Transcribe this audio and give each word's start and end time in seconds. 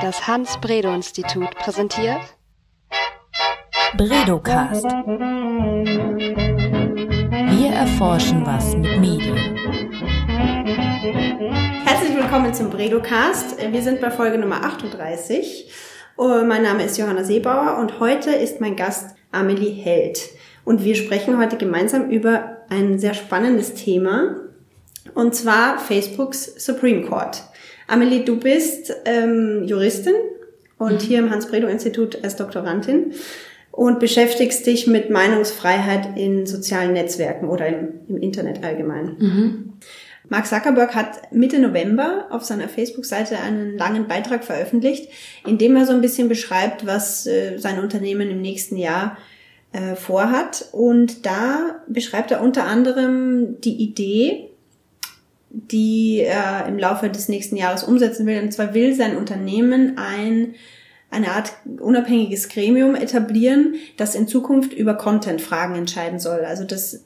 Das 0.00 0.28
Hans-Bredow-Institut 0.28 1.50
präsentiert 1.56 2.20
Bredocast. 3.96 4.84
Wir 7.56 7.70
erforschen 7.70 8.46
was 8.46 8.76
mit 8.76 9.00
Medien. 9.00 9.56
Herzlich 11.84 12.14
willkommen 12.14 12.54
zum 12.54 12.70
Bredocast. 12.70 13.56
Wir 13.72 13.82
sind 13.82 14.00
bei 14.00 14.10
Folge 14.10 14.38
Nummer 14.38 14.62
38. 14.64 15.72
Mein 16.16 16.62
Name 16.62 16.84
ist 16.84 16.96
Johanna 16.96 17.24
Seebauer 17.24 17.78
und 17.78 17.98
heute 17.98 18.30
ist 18.30 18.60
mein 18.60 18.76
Gast 18.76 19.16
Amelie 19.32 19.72
Held. 19.72 20.20
Und 20.64 20.84
wir 20.84 20.94
sprechen 20.94 21.38
heute 21.38 21.56
gemeinsam 21.56 22.08
über 22.10 22.58
ein 22.68 23.00
sehr 23.00 23.14
spannendes 23.14 23.74
Thema, 23.74 24.36
und 25.14 25.34
zwar 25.34 25.78
Facebooks 25.78 26.64
Supreme 26.64 27.02
Court. 27.02 27.42
Amelie, 27.88 28.24
du 28.24 28.38
bist 28.38 28.94
ähm, 29.06 29.64
Juristin 29.66 30.14
und 30.78 30.94
mhm. 31.02 31.06
hier 31.06 31.18
im 31.18 31.30
Hans-Bredow-Institut 31.30 32.22
als 32.22 32.36
Doktorandin 32.36 33.14
und 33.72 33.98
beschäftigst 33.98 34.66
dich 34.66 34.86
mit 34.86 35.10
Meinungsfreiheit 35.10 36.16
in 36.16 36.46
sozialen 36.46 36.92
Netzwerken 36.92 37.48
oder 37.48 37.66
im, 37.66 37.88
im 38.08 38.18
Internet 38.18 38.62
allgemein. 38.62 39.16
Mhm. 39.18 39.72
Mark 40.28 40.46
Zuckerberg 40.46 40.94
hat 40.94 41.32
Mitte 41.32 41.58
November 41.58 42.26
auf 42.30 42.44
seiner 42.44 42.68
Facebook-Seite 42.68 43.38
einen 43.38 43.78
langen 43.78 44.06
Beitrag 44.06 44.44
veröffentlicht, 44.44 45.08
in 45.46 45.56
dem 45.56 45.74
er 45.74 45.86
so 45.86 45.92
ein 45.92 46.02
bisschen 46.02 46.28
beschreibt, 46.28 46.86
was 46.86 47.26
äh, 47.26 47.56
sein 47.56 47.80
Unternehmen 47.80 48.30
im 48.30 48.42
nächsten 48.42 48.76
Jahr 48.76 49.16
äh, 49.72 49.96
vorhat. 49.96 50.66
Und 50.72 51.24
da 51.24 51.82
beschreibt 51.88 52.30
er 52.30 52.42
unter 52.42 52.64
anderem 52.64 53.60
die 53.62 53.76
Idee, 53.76 54.47
die 55.50 56.20
er 56.20 56.66
im 56.66 56.78
Laufe 56.78 57.08
des 57.08 57.28
nächsten 57.28 57.56
Jahres 57.56 57.84
umsetzen 57.84 58.26
will. 58.26 58.40
Und 58.42 58.52
zwar 58.52 58.74
will 58.74 58.94
sein 58.94 59.16
Unternehmen 59.16 59.96
ein, 59.96 60.54
eine 61.10 61.32
Art 61.32 61.52
unabhängiges 61.80 62.48
Gremium 62.48 62.94
etablieren, 62.94 63.76
das 63.96 64.14
in 64.14 64.28
Zukunft 64.28 64.72
über 64.72 64.94
Content-Fragen 64.94 65.74
entscheiden 65.74 66.20
soll. 66.20 66.44
Also 66.44 66.64
das 66.64 67.04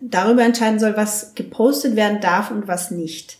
darüber 0.00 0.42
entscheiden 0.42 0.78
soll, 0.78 0.96
was 0.96 1.34
gepostet 1.34 1.96
werden 1.96 2.20
darf 2.20 2.50
und 2.50 2.66
was 2.66 2.90
nicht. 2.90 3.38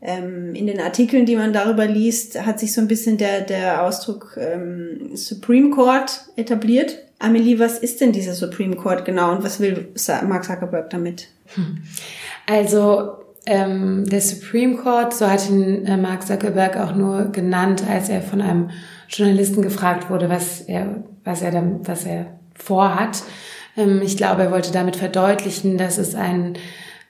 Ähm, 0.00 0.54
in 0.54 0.66
den 0.66 0.80
Artikeln, 0.80 1.26
die 1.26 1.36
man 1.36 1.52
darüber 1.52 1.86
liest, 1.86 2.44
hat 2.44 2.60
sich 2.60 2.72
so 2.72 2.80
ein 2.80 2.88
bisschen 2.88 3.18
der, 3.18 3.40
der 3.40 3.82
Ausdruck 3.82 4.36
ähm, 4.40 5.10
Supreme 5.14 5.70
Court 5.70 6.26
etabliert. 6.36 6.98
Amelie, 7.18 7.58
was 7.58 7.78
ist 7.78 8.00
denn 8.00 8.12
dieser 8.12 8.34
Supreme 8.34 8.76
Court 8.76 9.04
genau 9.04 9.32
und 9.32 9.42
was 9.42 9.58
will 9.58 9.88
Mark 10.26 10.44
Zuckerberg 10.44 10.90
damit? 10.90 11.28
Also 12.46 13.16
ähm, 13.48 14.04
der 14.04 14.20
Supreme 14.20 14.76
Court, 14.76 15.14
so 15.14 15.26
hat 15.26 15.48
ihn 15.48 15.86
äh, 15.86 15.96
Mark 15.96 16.26
Zuckerberg 16.26 16.76
auch 16.76 16.94
nur 16.94 17.32
genannt, 17.32 17.82
als 17.88 18.10
er 18.10 18.20
von 18.20 18.42
einem 18.42 18.68
Journalisten 19.08 19.62
gefragt 19.62 20.10
wurde, 20.10 20.28
was 20.28 20.60
er, 20.60 21.02
was 21.24 21.40
er, 21.40 21.50
dann, 21.50 21.80
was 21.88 22.04
er 22.04 22.26
vorhat. 22.54 23.22
Ähm, 23.76 24.02
ich 24.04 24.18
glaube, 24.18 24.42
er 24.42 24.52
wollte 24.52 24.70
damit 24.70 24.96
verdeutlichen, 24.96 25.78
dass 25.78 25.96
es 25.96 26.14
eine 26.14 26.52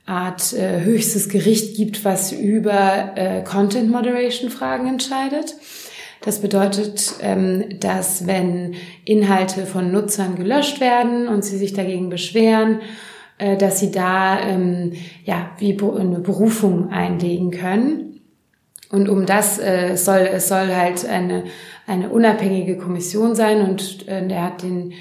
Art 0.06 0.52
äh, 0.52 0.80
höchstes 0.84 1.28
Gericht 1.28 1.76
gibt, 1.76 2.04
was 2.04 2.30
über 2.30 3.16
äh, 3.16 3.42
Content 3.42 3.90
Moderation 3.90 4.50
Fragen 4.50 4.86
entscheidet. 4.86 5.56
Das 6.20 6.38
bedeutet, 6.38 7.14
ähm, 7.20 7.80
dass 7.80 8.28
wenn 8.28 8.74
Inhalte 9.04 9.66
von 9.66 9.90
Nutzern 9.90 10.36
gelöscht 10.36 10.80
werden 10.80 11.26
und 11.26 11.44
sie 11.44 11.58
sich 11.58 11.72
dagegen 11.72 12.10
beschweren 12.10 12.80
dass 13.38 13.80
sie 13.80 13.90
da 13.90 14.40
ähm, 14.40 14.92
ja 15.24 15.50
wie 15.58 15.78
eine 15.80 16.18
Berufung 16.20 16.90
einlegen 16.90 17.50
können. 17.50 18.20
Und 18.90 19.08
um 19.08 19.26
das 19.26 19.58
äh, 19.58 19.96
soll 19.96 20.28
es 20.32 20.48
soll 20.48 20.74
halt 20.74 21.06
eine 21.06 21.44
eine 21.86 22.10
unabhängige 22.10 22.76
Kommission 22.76 23.34
sein 23.34 23.62
und 23.62 24.08
äh, 24.08 24.26
der 24.26 24.44
hat 24.44 24.62
den 24.62 24.92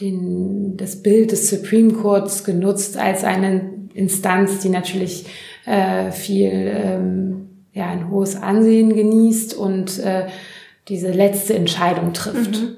den 0.00 0.76
das 0.76 1.02
Bild 1.02 1.32
des 1.32 1.48
Supreme 1.48 1.92
Courts 1.92 2.44
genutzt 2.44 2.96
als 2.96 3.24
eine 3.24 3.70
Instanz, 3.94 4.60
die 4.60 4.68
natürlich 4.68 5.26
äh, 5.66 6.10
viel 6.10 6.50
ähm, 6.52 7.48
ja 7.72 7.90
ein 7.90 8.10
hohes 8.10 8.36
Ansehen 8.36 8.94
genießt 8.94 9.54
und 9.54 9.98
äh, 9.98 10.26
diese 10.88 11.10
letzte 11.10 11.54
Entscheidung 11.54 12.12
trifft. 12.12 12.60
Mhm. 12.60 12.76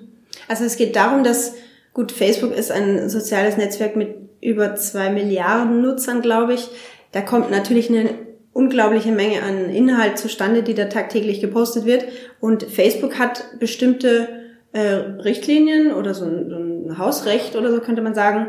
Also 0.48 0.64
es 0.64 0.76
geht 0.76 0.96
darum, 0.96 1.24
dass 1.24 1.54
gut 1.94 2.12
Facebook 2.12 2.52
ist 2.52 2.70
ein 2.70 3.08
soziales 3.08 3.56
Netzwerk 3.56 3.96
mit 3.96 4.21
über 4.42 4.75
zwei 4.75 5.08
Milliarden 5.10 5.80
Nutzern, 5.80 6.20
glaube 6.20 6.54
ich. 6.54 6.69
Da 7.12 7.22
kommt 7.22 7.50
natürlich 7.50 7.88
eine 7.88 8.10
unglaubliche 8.53 9.12
Menge 9.12 9.42
an 9.42 9.70
Inhalt 9.70 10.19
zustande, 10.19 10.62
die 10.62 10.75
da 10.75 10.86
tagtäglich 10.86 11.41
gepostet 11.41 11.86
wird. 11.86 12.04
Und 12.41 12.64
Facebook 12.64 13.19
hat 13.19 13.58
bestimmte 13.58 14.28
äh, 14.72 14.81
Richtlinien 14.81 15.92
oder 15.92 16.12
so 16.12 16.25
ein, 16.26 16.50
so 16.50 16.56
ein 16.56 16.98
Hausrecht 16.98 17.56
oder 17.56 17.70
so 17.70 17.81
könnte 17.81 18.02
man 18.02 18.14
sagen. 18.14 18.48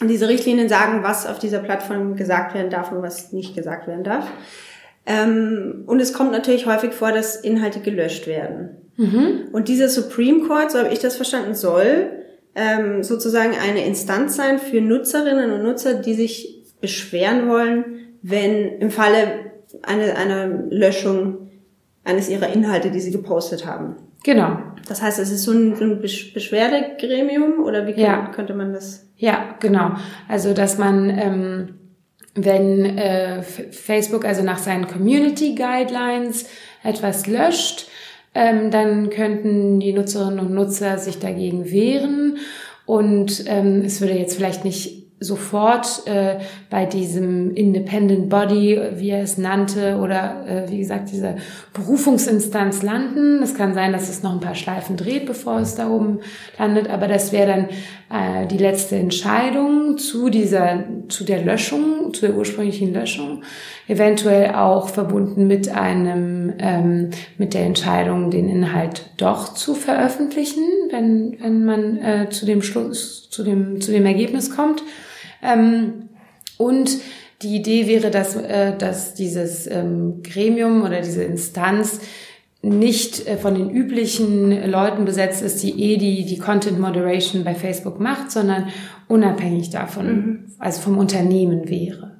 Und 0.00 0.08
diese 0.08 0.28
Richtlinien 0.28 0.68
sagen, 0.68 1.02
was 1.02 1.26
auf 1.26 1.38
dieser 1.38 1.58
Plattform 1.58 2.16
gesagt 2.16 2.54
werden 2.54 2.70
darf 2.70 2.90
und 2.90 3.02
was 3.02 3.32
nicht 3.32 3.54
gesagt 3.54 3.86
werden 3.86 4.04
darf. 4.04 4.26
Ähm, 5.06 5.84
und 5.86 6.00
es 6.00 6.12
kommt 6.12 6.32
natürlich 6.32 6.66
häufig 6.66 6.92
vor, 6.92 7.12
dass 7.12 7.36
Inhalte 7.36 7.80
gelöscht 7.80 8.26
werden. 8.26 8.76
Mhm. 8.96 9.48
Und 9.52 9.68
dieser 9.68 9.88
Supreme 9.88 10.46
Court, 10.46 10.70
so 10.70 10.78
habe 10.78 10.92
ich 10.92 10.98
das 10.98 11.16
verstanden, 11.16 11.54
soll 11.54 12.17
ähm, 12.58 13.02
sozusagen 13.02 13.54
eine 13.54 13.84
Instanz 13.84 14.36
sein 14.36 14.58
für 14.58 14.80
Nutzerinnen 14.80 15.52
und 15.52 15.62
Nutzer, 15.62 15.94
die 15.94 16.14
sich 16.14 16.64
beschweren 16.80 17.48
wollen, 17.48 17.84
wenn 18.22 18.78
im 18.78 18.90
Falle 18.90 19.52
einer 19.82 20.16
eine 20.16 20.66
Löschung 20.70 21.50
eines 22.04 22.28
ihrer 22.28 22.52
Inhalte, 22.52 22.90
die 22.90 23.00
sie 23.00 23.10
gepostet 23.10 23.66
haben. 23.66 23.96
Genau. 24.24 24.58
Das 24.88 25.02
heißt, 25.02 25.18
es 25.18 25.30
ist 25.30 25.44
so 25.44 25.52
ein, 25.52 26.00
Beschwerdegremium 26.00 27.62
oder 27.62 27.86
wie 27.86 28.00
ja. 28.00 28.30
könnte 28.34 28.54
man 28.54 28.72
das? 28.72 29.06
Ja, 29.16 29.54
genau. 29.60 29.92
Also 30.26 30.54
dass 30.54 30.78
man 30.78 31.10
ähm, 31.10 31.74
wenn 32.34 32.98
äh, 32.98 33.42
Facebook 33.42 34.24
also 34.24 34.42
nach 34.42 34.58
seinen 34.58 34.86
Community 34.86 35.54
Guidelines 35.54 36.46
etwas 36.82 37.26
löscht, 37.26 37.88
ähm, 38.38 38.70
dann 38.70 39.10
könnten 39.10 39.80
die 39.80 39.92
Nutzerinnen 39.92 40.38
und 40.38 40.54
Nutzer 40.54 40.98
sich 40.98 41.18
dagegen 41.18 41.70
wehren 41.70 42.38
und 42.86 43.44
ähm, 43.46 43.82
es 43.84 44.00
würde 44.00 44.14
jetzt 44.14 44.36
vielleicht 44.36 44.64
nicht 44.64 44.98
sofort 45.20 46.06
äh, 46.06 46.38
bei 46.70 46.86
diesem 46.86 47.52
Independent 47.54 48.28
Body, 48.28 48.80
wie 48.94 49.10
er 49.10 49.22
es 49.22 49.36
nannte, 49.36 49.96
oder 49.96 50.46
äh, 50.46 50.70
wie 50.70 50.78
gesagt, 50.78 51.10
diese 51.10 51.36
Berufungsinstanz 51.72 52.82
landen. 52.82 53.42
Es 53.42 53.54
kann 53.54 53.74
sein, 53.74 53.92
dass 53.92 54.08
es 54.08 54.22
noch 54.22 54.32
ein 54.32 54.40
paar 54.40 54.54
Schleifen 54.54 54.96
dreht, 54.96 55.26
bevor 55.26 55.58
es 55.58 55.74
da 55.74 55.90
oben 55.90 56.20
landet, 56.56 56.88
aber 56.88 57.08
das 57.08 57.32
wäre 57.32 57.48
dann 57.48 57.68
äh, 58.10 58.46
die 58.46 58.58
letzte 58.58 58.96
Entscheidung 58.96 59.98
zu 59.98 60.30
dieser, 60.30 60.84
zu 61.08 61.24
der 61.24 61.42
Löschung, 61.44 62.14
zu 62.14 62.26
der 62.26 62.36
ursprünglichen 62.36 62.94
Löschung, 62.94 63.42
eventuell 63.86 64.54
auch 64.54 64.88
verbunden 64.88 65.46
mit 65.46 65.68
einem, 65.68 66.54
ähm, 66.58 67.10
mit 67.36 67.54
der 67.54 67.66
Entscheidung, 67.66 68.30
den 68.30 68.48
Inhalt 68.48 69.10
doch 69.18 69.52
zu 69.54 69.74
veröffentlichen, 69.74 70.64
wenn, 70.90 71.36
wenn 71.40 71.64
man 71.64 71.98
äh, 71.98 72.28
zu 72.30 72.46
dem 72.46 72.62
Schluss, 72.62 73.28
zu 73.30 73.42
dem, 73.42 73.80
zu 73.80 73.92
dem 73.92 74.06
Ergebnis 74.06 74.54
kommt. 74.54 74.82
Ähm, 75.42 76.08
und 76.56 76.98
die 77.42 77.56
Idee 77.56 77.86
wäre, 77.86 78.10
dass, 78.10 78.34
äh, 78.36 78.76
dass 78.76 79.14
dieses 79.14 79.66
ähm, 79.70 80.22
Gremium 80.22 80.82
oder 80.82 81.00
diese 81.00 81.22
Instanz 81.22 82.00
nicht 82.62 83.26
äh, 83.26 83.36
von 83.36 83.54
den 83.54 83.70
üblichen 83.70 84.70
Leuten 84.70 85.04
besetzt 85.04 85.42
ist, 85.42 85.62
die 85.62 85.80
eh 85.80 85.96
die, 85.96 86.24
die 86.24 86.38
Content 86.38 86.80
Moderation 86.80 87.44
bei 87.44 87.54
Facebook 87.54 88.00
macht, 88.00 88.30
sondern 88.30 88.68
unabhängig 89.06 89.70
davon, 89.70 90.06
mhm. 90.06 90.44
also 90.58 90.80
vom 90.80 90.98
Unternehmen 90.98 91.68
wäre. 91.68 92.16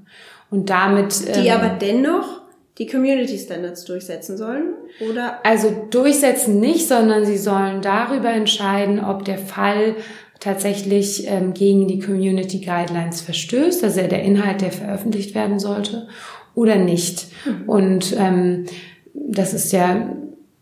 Und 0.51 0.71
damit. 0.71 1.37
Die 1.37 1.49
ähm, 1.49 1.57
aber 1.57 1.69
dennoch 1.71 2.43
die 2.79 2.87
Community 2.87 3.37
Standards 3.37 3.85
durchsetzen 3.85 4.37
sollen, 4.37 4.75
oder? 5.01 5.45
Also 5.45 5.89
durchsetzen 5.91 6.61
nicht, 6.61 6.87
sondern 6.87 7.27
sie 7.27 7.37
sollen 7.37 7.83
darüber 7.83 8.31
entscheiden, 8.31 9.05
ob 9.05 9.25
der 9.25 9.39
Fall 9.39 9.97
tatsächlich 10.39 11.27
ähm, 11.27 11.55
gegen 11.55 11.89
die 11.89 11.99
Community 11.99 12.61
Guidelines 12.61 13.21
verstößt, 13.21 13.83
also 13.83 14.01
der 14.01 14.23
Inhalt, 14.23 14.61
der 14.61 14.71
veröffentlicht 14.71 15.35
werden 15.35 15.59
sollte, 15.59 16.07
oder 16.55 16.77
nicht. 16.77 17.27
Mhm. 17.45 17.69
Und 17.69 18.17
ähm, 18.17 18.67
das 19.13 19.53
ist 19.53 19.73
ja 19.73 20.13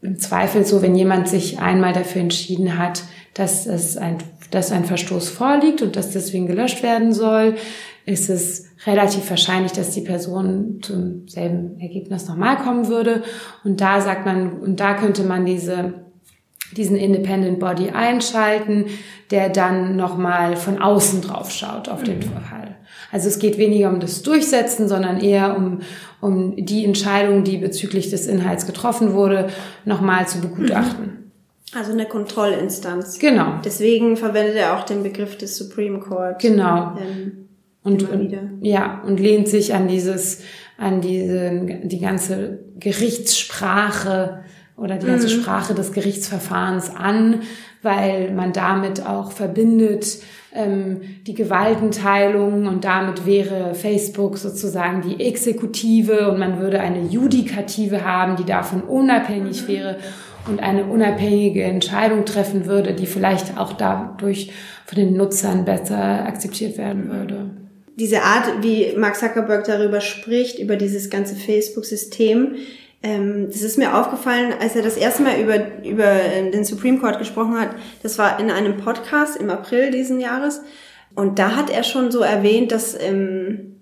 im 0.07 0.19
Zweifel 0.19 0.65
so, 0.65 0.83
wenn 0.83 0.95
jemand 0.95 1.29
sich 1.29 1.59
einmal 1.59 1.93
dafür 1.93 2.21
entschieden 2.23 2.79
hat, 2.79 3.03
dass 3.35 3.67
es 3.67 3.97
ein, 3.97 4.19
dass 4.51 4.71
ein 4.71 4.85
Verstoß 4.85 5.29
vorliegt 5.29 5.83
und 5.83 5.97
dass 5.97 6.13
deswegen 6.13 6.47
gelöscht 6.47 6.83
werden 6.83 7.13
soll, 7.13 7.57
ist 8.07 8.31
es 8.31 8.67
relativ 8.87 9.29
wahrscheinlich, 9.29 9.73
dass 9.73 9.91
die 9.91 10.03
Person 10.03 10.79
zum 10.81 11.27
selben 11.27 11.81
Ergebnis 11.81 12.29
nochmal 12.29 12.57
kommen 12.57 12.87
würde. 12.87 13.25
Und 13.65 13.81
da 13.81 14.01
sagt 14.01 14.25
man, 14.25 14.61
und 14.61 14.79
da 14.79 14.95
könnte 14.95 15.25
man 15.25 15.45
diese 15.45 16.07
diesen 16.73 16.97
Independent 16.97 17.61
Body 17.61 17.91
einschalten, 17.91 18.87
der 19.31 19.49
dann 19.49 19.97
nochmal 19.97 20.57
von 20.57 20.81
außen 20.81 21.23
drauf 21.23 21.51
schaut 21.51 21.89
auf 21.89 22.03
den 22.03 22.23
Fall. 22.23 22.77
Also 23.13 23.29
es 23.29 23.39
geht 23.39 23.59
weniger 23.59 23.91
um 23.91 24.01
das 24.01 24.23
Durchsetzen, 24.23 24.89
sondern 24.89 25.21
eher 25.21 25.57
um, 25.57 25.81
um 26.21 26.55
die 26.57 26.85
Entscheidung, 26.85 27.45
die 27.45 27.57
bezüglich 27.59 28.11
des 28.11 28.27
Inhalts 28.27 28.67
getroffen 28.67 29.13
wurde, 29.13 29.49
nochmal 29.85 30.27
zu 30.29 30.41
begutachten. 30.41 31.33
Also 31.75 31.93
eine 31.93 32.07
Kontrollinstanz. 32.07 33.19
Genau. 33.19 33.55
Deswegen 33.65 34.17
verwendet 34.17 34.57
er 34.57 34.77
auch 34.77 34.85
den 34.85 35.03
Begriff 35.03 35.37
des 35.37 35.57
Supreme 35.57 35.99
Court. 35.99 36.41
Genau. 36.41 36.97
Ähm, 36.99 37.49
Und, 37.83 38.11
und 38.11 38.37
ja, 38.63 39.01
und 39.07 39.21
lehnt 39.21 39.47
sich 39.47 39.73
an 39.73 39.87
dieses, 39.87 40.43
an 40.77 41.01
diese, 41.01 41.81
die 41.85 42.01
ganze 42.01 42.59
Gerichtssprache 42.81 44.41
oder 44.77 44.97
die 44.97 45.07
ganze 45.07 45.29
Sprache 45.29 45.75
des 45.75 45.93
Gerichtsverfahrens 45.93 46.95
an, 46.95 47.41
weil 47.83 48.33
man 48.33 48.53
damit 48.53 49.07
auch 49.07 49.33
verbindet 49.33 50.19
ähm, 50.53 51.01
die 51.27 51.35
Gewaltenteilung 51.35 52.67
und 52.67 52.85
damit 52.85 53.25
wäre 53.27 53.75
Facebook 53.75 54.37
sozusagen 54.39 55.03
die 55.03 55.25
Exekutive 55.25 56.31
und 56.31 56.39
man 56.39 56.59
würde 56.61 56.81
eine 56.81 57.07
Judikative 57.07 58.05
haben, 58.05 58.37
die 58.37 58.45
davon 58.45 58.83
unabhängig 58.83 59.67
wäre 59.67 59.97
und 60.47 60.61
eine 60.61 60.85
unabhängige 60.85 61.65
Entscheidung 61.65 62.25
treffen 62.25 62.67
würde, 62.67 62.93
die 62.93 63.07
vielleicht 63.07 63.59
auch 63.59 63.73
dadurch 63.73 64.53
von 64.85 64.97
den 64.97 65.17
Nutzern 65.17 65.65
besser 65.65 66.27
akzeptiert 66.27 66.79
werden 66.79 67.11
würde. 67.11 67.51
diese 67.99 68.23
Art, 68.23 68.63
wie 68.63 68.95
Mark 68.97 69.17
Zuckerberg 69.17 69.65
darüber 69.65 70.03
spricht, 70.03 70.59
über 70.59 70.77
dieses 70.77 71.09
ganze 71.09 71.35
Facebook-System, 71.35 72.57
ähm, 73.07 73.47
das 73.49 73.63
ist 73.63 73.79
mir 73.79 73.97
aufgefallen, 73.97 74.53
als 74.61 74.75
er 74.75 74.83
das 74.83 74.97
erste 74.97 75.23
Mal 75.23 75.39
über, 75.41 75.85
über 75.85 76.11
äh, 76.11 76.51
den 76.51 76.65
Supreme 76.65 76.99
Court 76.99 77.19
gesprochen 77.19 77.59
hat. 77.59 77.71
Das 78.03 78.19
war 78.19 78.41
in 78.41 78.51
einem 78.51 78.79
Podcast 78.79 79.37
im 79.37 79.49
April 79.49 79.93
diesen 79.93 80.19
Jahres. 80.19 80.63
Und 81.15 81.39
da 81.39 81.55
hat 81.55 81.71
er 81.71 81.85
schon 81.85 82.11
so 82.11 82.21
erwähnt, 82.21 82.73
dass, 82.73 83.01
ähm, 83.01 83.76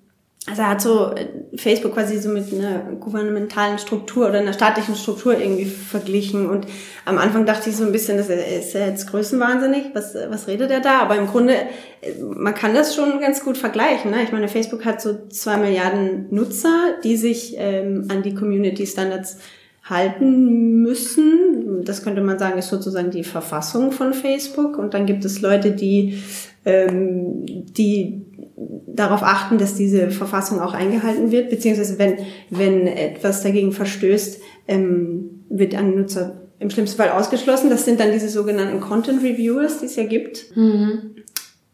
also 0.46 0.61
er 0.61 0.69
hat 0.69 0.82
so 0.82 1.12
äh, 1.14 1.26
Facebook 1.56 1.94
quasi 1.94 2.19
so 2.19 2.29
mit 2.29 2.52
einer 2.52 2.81
gouvernementalen 3.00 3.79
Struktur 3.79 4.29
oder 4.29 4.41
einer 4.41 4.52
staatlichen 4.52 4.94
Struktur 4.94 5.38
irgendwie 5.38 5.64
verglichen. 5.64 6.50
Und 6.50 6.67
am 7.06 7.17
Anfang 7.17 7.46
dachte 7.46 7.70
ich 7.70 7.76
so 7.76 7.85
ein 7.85 7.93
bisschen, 7.93 8.19
das 8.19 8.29
ist 8.29 8.75
ja 8.75 8.87
jetzt 8.87 9.11
größenwahnsinnig, 9.11 9.94
was, 9.94 10.14
was 10.29 10.46
redet 10.46 10.70
er 10.70 10.81
da? 10.81 11.00
Aber 11.00 11.17
im 11.17 11.29
Grunde, 11.29 11.55
äh, 11.55 12.12
man 12.20 12.55
kann 12.55 12.75
das 12.75 12.94
schon 12.94 13.20
ganz 13.20 13.43
gut 13.43 13.56
vergleichen. 13.56 14.11
Ne? 14.11 14.23
Ich 14.23 14.32
meine, 14.32 14.49
Facebook 14.49 14.85
hat 14.85 15.00
so 15.00 15.29
zwei 15.29 15.56
Milliarden 15.56 16.26
Nutzer, 16.31 16.97
die 17.02 17.17
sich 17.17 17.55
ähm, 17.56 18.08
an 18.11 18.23
die 18.23 18.35
Community 18.35 18.87
Standards 18.87 19.38
halten 19.82 20.82
müssen. 20.82 21.85
Das 21.85 22.02
könnte 22.02 22.23
man 22.23 22.38
sagen, 22.38 22.58
ist 22.58 22.69
sozusagen 22.69 23.11
die 23.11 23.25
Verfassung 23.25 23.93
von 23.93 24.12
Facebook. 24.12 24.76
Und 24.79 24.93
dann 24.93 25.06
gibt 25.06 25.25
es 25.25 25.40
Leute, 25.40 25.73
die, 25.73 26.23
ähm, 26.67 27.44
die 27.47 28.26
darauf 28.56 29.23
achten, 29.23 29.59
dass 29.59 29.75
diese 29.75 30.11
Verfassung 30.11 30.61
auch 30.61 30.75
eingehalten 30.75 31.31
wird, 31.33 31.51
beziehungsweise 31.51 31.99
wenn, 31.99 32.19
wenn 32.51 32.87
etwas 32.87 33.43
dagegen 33.43 33.73
verstößt, 33.73 34.41
ähm, 34.69 35.45
wird 35.49 35.75
ein 35.75 35.97
Nutzer 35.97 36.43
im 36.61 36.71
schlimmsten 36.71 36.97
Fall 36.97 37.11
ausgeschlossen. 37.11 37.69
Das 37.71 37.85
sind 37.85 38.01
dann 38.01 38.12
diese 38.12 38.29
sogenannten 38.29 38.81
Content 38.81 39.23
Reviewers, 39.23 39.81
die 39.81 39.87
es 39.87 39.97
ja 39.97 40.05
gibt. 40.05 40.47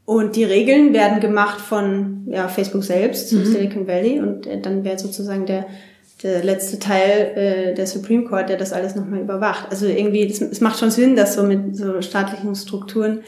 Und 0.04 0.34
die 0.34 0.44
Regeln 0.44 0.92
werden 0.92 1.20
gemacht 1.20 1.60
von 1.60 2.24
ja, 2.26 2.48
Facebook 2.48 2.82
selbst, 2.82 3.32
Mhm. 3.32 3.44
Silicon 3.44 3.86
Valley, 3.86 4.18
und 4.18 4.46
äh, 4.46 4.60
dann 4.60 4.82
wäre 4.82 4.98
sozusagen 4.98 5.46
der, 5.46 5.66
der 6.22 6.42
letzte 6.42 6.78
Teil 6.78 7.32
äh, 7.36 7.74
der 7.74 7.86
Supreme 7.86 8.24
Court, 8.24 8.48
der 8.48 8.56
das 8.56 8.72
alles 8.72 8.96
nochmal 8.96 9.20
überwacht. 9.20 9.66
Also 9.70 9.86
irgendwie, 9.86 10.24
es 10.24 10.60
macht 10.60 10.80
schon 10.80 10.90
Sinn, 10.90 11.14
das 11.14 11.34
so 11.34 11.44
mit 11.44 11.76
so 11.76 12.02
staatlichen 12.02 12.54
Strukturen 12.56 13.20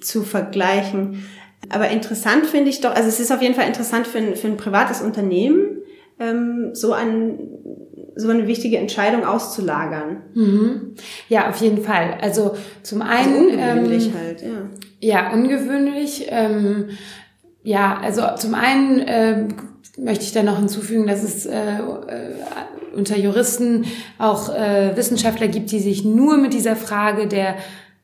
zu 0.00 0.22
vergleichen. 0.22 1.24
Aber 1.68 1.88
interessant 1.90 2.46
finde 2.46 2.70
ich 2.70 2.80
doch, 2.80 2.94
also 2.94 3.08
es 3.08 3.20
ist 3.20 3.30
auf 3.30 3.42
jeden 3.42 3.54
Fall 3.54 3.66
interessant 3.66 4.06
für 4.06 4.18
ein, 4.18 4.36
für 4.36 4.48
ein 4.48 4.56
privates 4.56 5.02
Unternehmen, 5.02 5.82
ähm, 6.18 6.70
so, 6.72 6.92
ein, 6.92 7.38
so 8.16 8.28
eine 8.28 8.46
wichtige 8.46 8.78
Entscheidung 8.78 9.24
auszulagern. 9.24 10.22
Mhm. 10.34 10.94
Ja, 11.28 11.48
auf 11.48 11.56
jeden 11.60 11.82
Fall. 11.82 12.18
Also 12.20 12.56
zum 12.82 13.02
Also 13.02 13.14
einen 13.30 13.48
ungewöhnlich 13.50 14.06
ähm, 14.06 14.14
halt, 14.14 14.42
ja. 14.42 14.70
Ja, 15.00 15.32
ungewöhnlich. 15.32 16.26
Ähm, 16.28 16.90
ja, 17.62 17.98
also 18.02 18.22
zum 18.36 18.54
einen 18.54 19.02
ähm, 19.06 19.48
möchte 19.98 20.24
ich 20.24 20.32
da 20.32 20.42
noch 20.42 20.58
hinzufügen, 20.58 21.06
dass 21.06 21.22
es 21.22 21.46
äh, 21.46 21.78
äh, 21.78 22.34
unter 22.94 23.16
Juristen 23.16 23.84
auch 24.18 24.54
äh, 24.54 24.96
Wissenschaftler 24.96 25.48
gibt, 25.48 25.70
die 25.70 25.80
sich 25.80 26.04
nur 26.04 26.36
mit 26.36 26.54
dieser 26.54 26.76
Frage 26.76 27.28
der 27.28 27.56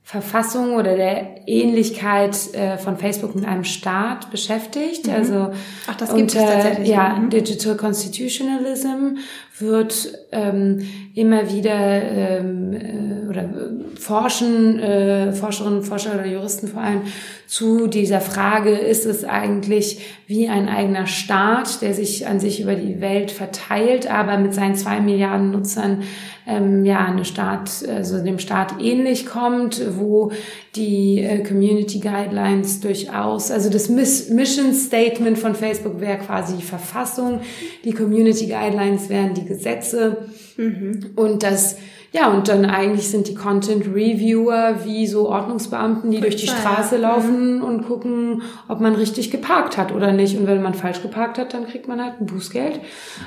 Verfassung 0.08 0.76
oder 0.76 0.94
der 0.94 1.48
Ähnlichkeit 1.48 2.54
äh, 2.54 2.78
von 2.78 2.96
Facebook 2.96 3.34
mit 3.34 3.44
einem 3.44 3.64
Staat 3.64 4.30
beschäftigt. 4.30 5.08
Also 5.08 5.34
Mhm. 5.34 5.52
Ach, 5.88 5.96
das 5.96 6.14
gibt 6.14 6.30
es 6.32 6.36
unter 6.36 6.52
tatsächlich, 6.52 6.88
ja, 6.88 7.16
mhm. 7.16 7.28
Digital 7.28 7.76
Constitutionalism 7.76 9.16
wird 9.58 10.16
ähm, 10.30 10.86
immer 11.12 11.52
wieder 11.52 11.74
ähm, 11.74 12.72
äh, 12.72 13.28
oder 13.28 13.50
forschen 13.98 14.78
äh, 14.78 15.32
Forscherinnen, 15.32 15.82
Forscher 15.82 16.14
oder 16.14 16.26
Juristen 16.26 16.68
vor 16.68 16.82
allem 16.82 17.02
zu 17.46 17.86
dieser 17.86 18.20
Frage, 18.20 18.70
ist 18.70 19.06
es 19.06 19.24
eigentlich 19.24 20.00
wie 20.26 20.48
ein 20.48 20.68
eigener 20.68 21.06
Staat, 21.06 21.80
der 21.80 21.94
sich 21.94 22.26
an 22.26 22.40
sich 22.40 22.60
über 22.60 22.74
die 22.74 23.00
Welt 23.00 23.30
verteilt, 23.30 24.10
aber 24.10 24.36
mit 24.36 24.52
seinen 24.52 24.74
zwei 24.74 25.00
Milliarden 25.00 25.52
Nutzern 25.52 26.02
ähm, 26.48 26.84
ja 26.84 27.04
eine 27.04 27.24
Staat, 27.24 27.70
also 27.88 28.22
dem 28.22 28.38
Staat 28.38 28.80
ähnlich 28.80 29.26
kommt, 29.26 29.80
wo 29.96 30.32
die 30.74 31.20
äh, 31.20 31.42
Community 31.44 32.00
Guidelines 32.00 32.80
durchaus, 32.80 33.50
also 33.50 33.70
das 33.70 33.88
Miss 33.88 34.28
Mission 34.28 34.74
Statement 34.74 35.38
von 35.38 35.54
Facebook 35.54 36.00
wäre 36.00 36.18
quasi 36.18 36.56
die 36.56 36.64
Verfassung, 36.64 37.40
die 37.84 37.92
Community 37.92 38.46
Guidelines 38.46 39.08
wären 39.08 39.34
die 39.34 39.44
Gesetze. 39.44 40.26
Und 41.16 41.42
das 41.42 41.76
ja, 42.16 42.28
und 42.28 42.48
dann 42.48 42.64
eigentlich 42.64 43.10
sind 43.10 43.28
die 43.28 43.34
Content 43.34 43.88
Reviewer 43.88 44.84
wie 44.84 45.06
so 45.06 45.28
Ordnungsbeamten, 45.28 46.10
die 46.10 46.20
durch 46.20 46.36
die 46.36 46.46
Straße 46.46 46.96
laufen 46.96 47.60
und 47.60 47.86
gucken, 47.86 48.40
ob 48.68 48.80
man 48.80 48.94
richtig 48.94 49.30
geparkt 49.30 49.76
hat 49.76 49.92
oder 49.92 50.12
nicht. 50.12 50.38
Und 50.38 50.46
wenn 50.46 50.62
man 50.62 50.72
falsch 50.72 51.02
geparkt 51.02 51.36
hat, 51.36 51.52
dann 51.52 51.66
kriegt 51.66 51.88
man 51.88 52.02
halt 52.02 52.18
ein 52.18 52.26
Bußgeld. 52.26 52.80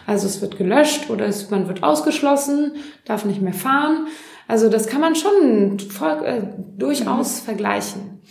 Also 0.08 0.26
es 0.26 0.42
wird 0.42 0.58
gelöscht 0.58 1.12
oder 1.12 1.28
es, 1.28 1.52
man 1.52 1.68
wird 1.68 1.84
ausgeschlossen, 1.84 2.72
darf 3.06 3.26
nicht 3.26 3.44
mehr 3.44 3.54
fahren. 3.54 4.08
Also 4.48 4.70
das 4.70 4.88
kann 4.88 5.02
man 5.02 5.14
schon 5.14 5.78
äh, 6.24 6.42
durchaus 6.80 7.42
vergleichen. 7.42 8.22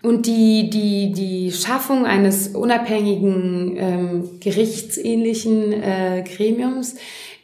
Und 0.00 0.26
die, 0.26 0.70
die, 0.70 1.12
die 1.12 1.50
Schaffung 1.50 2.06
eines 2.06 2.48
unabhängigen, 2.48 3.76
ähm, 3.76 4.30
gerichtsähnlichen 4.38 5.72
äh, 5.72 6.22
Gremiums 6.22 6.94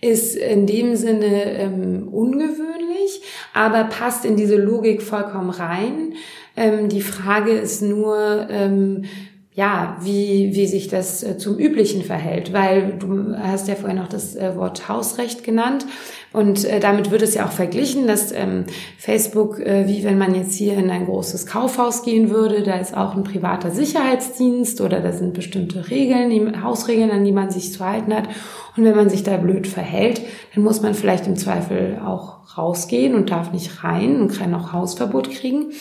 ist 0.01 0.35
in 0.35 0.67
dem 0.67 0.97
Sinne 0.97 1.53
ähm, 1.53 2.09
ungewöhnlich, 2.09 3.23
aber 3.53 3.85
passt 3.85 4.25
in 4.25 4.37
diese 4.37 4.57
Logik 4.57 5.03
vollkommen 5.03 5.51
rein. 5.51 6.15
Ähm, 6.57 6.89
die 6.89 7.03
Frage 7.03 7.53
ist 7.53 7.83
nur, 7.83 8.47
ähm, 8.51 9.05
ja, 9.53 9.99
wie, 10.01 10.55
wie 10.55 10.67
sich 10.67 10.89
das 10.89 11.23
äh, 11.23 11.37
zum 11.37 11.59
Üblichen 11.59 12.03
verhält, 12.03 12.53
weil 12.53 12.97
du 12.99 13.37
hast 13.37 13.69
ja 13.69 13.75
vorhin 13.75 13.99
noch 13.99 14.09
das 14.09 14.37
äh, 14.37 14.57
Wort 14.57 14.89
Hausrecht 14.89 15.45
genannt 15.45 15.85
und 16.33 16.65
äh, 16.65 16.79
damit 16.79 17.11
wird 17.11 17.23
es 17.23 17.35
ja 17.35 17.47
auch 17.47 17.53
verglichen, 17.53 18.07
dass 18.07 18.31
ähm, 18.31 18.65
Facebook, 18.99 19.59
äh, 19.59 19.89
wie 19.89 20.05
wenn 20.05 20.17
man 20.17 20.35
jetzt 20.35 20.55
hier 20.55 20.75
in 20.75 20.89
ein 20.89 21.07
großes 21.07 21.47
Kaufhaus 21.47 22.05
gehen 22.05 22.31
würde, 22.31 22.63
da 22.63 22.77
ist 22.77 22.97
auch 22.97 23.17
ein 23.17 23.25
privater 23.25 23.71
Sicherheitsdienst 23.71 24.81
oder 24.81 25.01
da 25.01 25.13
sind 25.13 25.35
bestimmte 25.35 25.91
Regeln, 25.91 26.31
die, 26.31 26.63
Hausregeln, 26.63 27.11
an 27.11 27.25
die 27.25 27.33
man 27.33 27.51
sich 27.51 27.73
zu 27.73 27.85
halten 27.85 28.15
hat 28.15 28.29
und 28.77 28.85
wenn 28.85 28.95
man 28.95 29.11
sich 29.11 29.25
da 29.25 29.37
blöd 29.39 29.67
verhält, 29.67 30.23
dann 30.55 30.63
muss 30.63 30.83
man 30.83 30.95
vielleicht 30.95 31.27
im 31.27 31.37
Zweifel 31.37 32.01
auch 32.05 32.57
rausgehen 32.57 33.15
und 33.15 33.31
darf 33.31 33.53
nicht 33.53 33.83
rein 33.83 34.21
und 34.21 34.39
kann 34.39 34.55
auch 34.55 34.73
Hausverbot 34.73 35.31
kriegen 35.31 35.73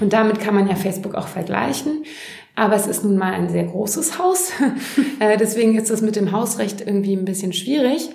und 0.00 0.14
damit 0.14 0.40
kann 0.40 0.54
man 0.54 0.68
ja 0.68 0.74
Facebook 0.74 1.14
auch 1.14 1.28
vergleichen. 1.28 2.04
Aber 2.54 2.74
es 2.74 2.88
ist 2.88 3.04
nun 3.04 3.16
mal 3.16 3.34
ein 3.34 3.50
sehr 3.50 3.64
großes 3.64 4.18
Haus. 4.18 4.52
Äh, 5.20 5.36
Deswegen 5.36 5.76
ist 5.76 5.90
das 5.90 6.00
mit 6.00 6.16
dem 6.16 6.30
Hausrecht 6.30 6.80
irgendwie 6.80 7.14
ein 7.14 7.24
bisschen 7.24 7.52
schwierig. 7.52 8.10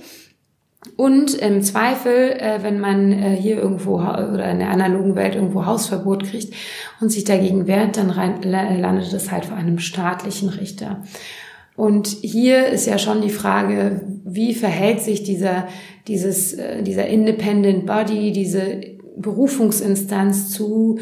Und 0.96 1.34
im 1.34 1.62
Zweifel, 1.64 2.32
äh, 2.38 2.60
wenn 2.62 2.80
man 2.80 3.12
äh, 3.12 3.36
hier 3.36 3.58
irgendwo 3.58 3.96
oder 3.96 4.52
in 4.52 4.60
der 4.60 4.70
analogen 4.70 5.16
Welt 5.16 5.36
irgendwo 5.36 5.66
Hausverbot 5.66 6.24
kriegt 6.24 6.54
und 7.02 7.12
sich 7.12 7.24
dagegen 7.24 7.66
wehrt, 7.66 7.98
dann 7.98 8.12
rein, 8.12 8.42
la- 8.44 8.74
landet 8.76 9.12
es 9.12 9.32
halt 9.32 9.46
vor 9.46 9.58
einem 9.58 9.80
staatlichen 9.80 10.50
Richter. 10.50 11.04
Und 11.76 12.08
hier 12.08 12.68
ist 12.68 12.86
ja 12.86 13.00
schon 13.00 13.22
die 13.22 13.32
Frage, 13.32 14.02
wie 14.24 14.54
verhält 14.54 15.02
sich 15.02 15.24
dieser, 15.24 15.68
dieses, 16.08 16.54
äh, 16.54 16.84
dieser 16.84 17.08
Independent 17.08 17.88
Body, 17.88 18.32
diese 18.32 18.82
Berufungsinstanz 19.18 20.52
zu 20.52 21.00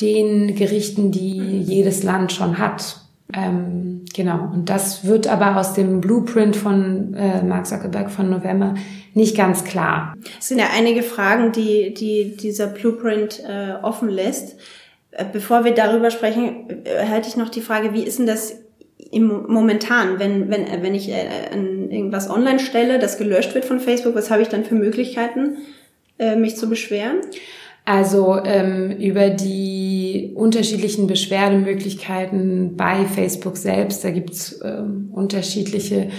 den 0.00 0.54
Gerichten, 0.54 1.10
die 1.12 1.60
jedes 1.62 2.02
Land 2.02 2.32
schon 2.32 2.58
hat. 2.58 3.00
Ähm, 3.32 4.04
genau, 4.14 4.50
und 4.52 4.68
das 4.68 5.04
wird 5.04 5.26
aber 5.26 5.56
aus 5.56 5.74
dem 5.74 6.00
Blueprint 6.00 6.56
von 6.56 7.14
äh, 7.14 7.42
Mark 7.42 7.66
Zuckerberg 7.66 8.10
von 8.10 8.30
November 8.30 8.74
nicht 9.14 9.36
ganz 9.36 9.64
klar. 9.64 10.14
Es 10.38 10.48
sind 10.48 10.58
ja 10.58 10.68
einige 10.74 11.02
Fragen, 11.02 11.52
die, 11.52 11.94
die 11.94 12.36
dieser 12.36 12.66
Blueprint 12.66 13.42
äh, 13.46 13.74
offen 13.82 14.08
lässt. 14.08 14.58
Äh, 15.10 15.24
bevor 15.32 15.64
wir 15.64 15.74
darüber 15.74 16.10
sprechen, 16.10 16.84
äh, 16.84 17.04
hätte 17.04 17.28
ich 17.28 17.36
noch 17.36 17.48
die 17.48 17.60
Frage, 17.60 17.92
wie 17.94 18.02
ist 18.02 18.18
denn 18.18 18.26
das 18.26 18.56
im, 19.10 19.46
momentan, 19.48 20.18
wenn, 20.18 20.50
wenn, 20.50 20.66
wenn 20.82 20.94
ich 20.94 21.10
äh, 21.10 21.54
irgendwas 21.54 22.30
online 22.30 22.60
stelle, 22.60 22.98
das 22.98 23.18
gelöscht 23.18 23.54
wird 23.54 23.64
von 23.64 23.80
Facebook, 23.80 24.14
was 24.14 24.30
habe 24.30 24.42
ich 24.42 24.48
dann 24.48 24.64
für 24.64 24.74
Möglichkeiten, 24.74 25.58
äh, 26.18 26.36
mich 26.36 26.56
zu 26.56 26.68
beschweren? 26.68 27.18
Also 27.90 28.38
ähm, 28.44 28.92
über 28.92 29.30
die 29.30 30.30
unterschiedlichen 30.36 31.08
Beschwerdemöglichkeiten 31.08 32.76
bei 32.76 33.04
Facebook 33.04 33.56
selbst, 33.56 34.04
da 34.04 34.10
gibt's 34.10 34.60
ähm, 34.62 35.08
unterschiedliche. 35.12 36.10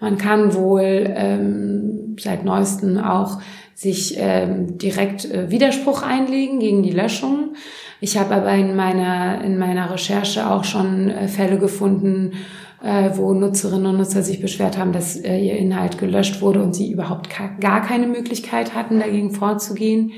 Man 0.00 0.16
kann 0.16 0.54
wohl 0.54 1.04
ähm, 1.14 2.16
seit 2.18 2.46
neuestem 2.46 2.96
auch 2.96 3.42
sich 3.74 4.14
ähm, 4.16 4.78
direkt 4.78 5.30
äh, 5.30 5.50
Widerspruch 5.50 6.02
einlegen 6.02 6.60
gegen 6.60 6.82
die 6.82 6.92
Löschung. 6.92 7.56
Ich 8.00 8.16
habe 8.16 8.34
aber 8.34 8.54
in 8.54 8.74
meiner, 8.74 9.44
in 9.44 9.58
meiner 9.58 9.90
Recherche 9.92 10.50
auch 10.50 10.64
schon 10.64 11.10
äh, 11.10 11.28
Fälle 11.28 11.58
gefunden, 11.58 12.32
äh, 12.82 13.10
wo 13.16 13.34
Nutzerinnen 13.34 13.84
und 13.84 13.98
Nutzer 13.98 14.22
sich 14.22 14.40
beschwert 14.40 14.78
haben, 14.78 14.94
dass 14.94 15.16
äh, 15.16 15.36
ihr 15.36 15.58
Inhalt 15.58 15.98
gelöscht 15.98 16.40
wurde 16.40 16.62
und 16.62 16.74
sie 16.74 16.90
überhaupt 16.90 17.28
gar 17.60 17.82
keine 17.82 18.06
Möglichkeit 18.06 18.74
hatten, 18.74 18.98
dagegen 18.98 19.30
vorzugehen. 19.30 20.12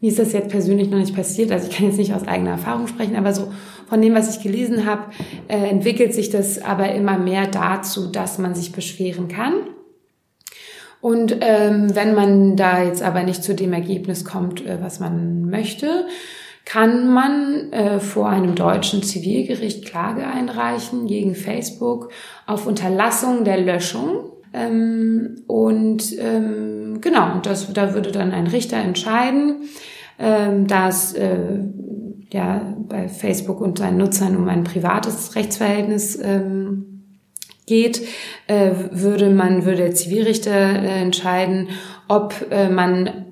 Mir 0.00 0.10
ist 0.10 0.18
das 0.18 0.32
jetzt 0.32 0.50
persönlich 0.50 0.90
noch 0.90 0.98
nicht 0.98 1.14
passiert, 1.14 1.50
also 1.50 1.68
ich 1.68 1.76
kann 1.76 1.86
jetzt 1.86 1.98
nicht 1.98 2.12
aus 2.12 2.28
eigener 2.28 2.50
Erfahrung 2.50 2.86
sprechen, 2.86 3.16
aber 3.16 3.32
so 3.32 3.50
von 3.88 4.02
dem, 4.02 4.14
was 4.14 4.34
ich 4.34 4.42
gelesen 4.42 4.84
habe, 4.84 5.04
äh, 5.48 5.56
entwickelt 5.56 6.12
sich 6.12 6.28
das 6.28 6.62
aber 6.62 6.92
immer 6.92 7.18
mehr 7.18 7.46
dazu, 7.46 8.08
dass 8.08 8.38
man 8.38 8.54
sich 8.54 8.72
beschweren 8.72 9.28
kann. 9.28 9.54
Und 11.00 11.36
ähm, 11.40 11.94
wenn 11.94 12.14
man 12.14 12.56
da 12.56 12.82
jetzt 12.82 13.02
aber 13.02 13.22
nicht 13.22 13.44
zu 13.44 13.54
dem 13.54 13.72
Ergebnis 13.72 14.24
kommt, 14.24 14.66
äh, 14.66 14.78
was 14.80 15.00
man 15.00 15.48
möchte, 15.48 16.06
kann 16.64 17.08
man 17.14 17.72
äh, 17.72 18.00
vor 18.00 18.28
einem 18.28 18.56
deutschen 18.56 19.02
Zivilgericht 19.02 19.86
Klage 19.86 20.26
einreichen 20.26 21.06
gegen 21.06 21.36
Facebook 21.36 22.10
auf 22.44 22.66
Unterlassung 22.66 23.44
der 23.44 23.58
Löschung. 23.58 24.32
Ähm, 24.56 25.42
und 25.46 26.18
ähm, 26.18 27.00
genau, 27.00 27.40
das, 27.42 27.72
da 27.72 27.94
würde 27.94 28.10
dann 28.10 28.32
ein 28.32 28.46
Richter 28.46 28.78
entscheiden, 28.78 29.68
ähm, 30.18 30.66
dass 30.66 31.12
äh, 31.12 31.60
ja 32.32 32.74
bei 32.88 33.08
Facebook 33.08 33.60
und 33.60 33.78
seinen 33.78 33.98
Nutzern 33.98 34.36
um 34.36 34.48
ein 34.48 34.64
privates 34.64 35.36
Rechtsverhältnis 35.36 36.18
ähm, 36.22 36.96
geht, 37.66 38.02
äh, 38.46 38.70
würde 38.90 39.30
man, 39.30 39.64
würde 39.64 39.82
der 39.82 39.94
Zivilrichter 39.94 40.50
äh, 40.50 41.02
entscheiden, 41.02 41.68
ob 42.08 42.46
äh, 42.50 42.68
man 42.70 43.26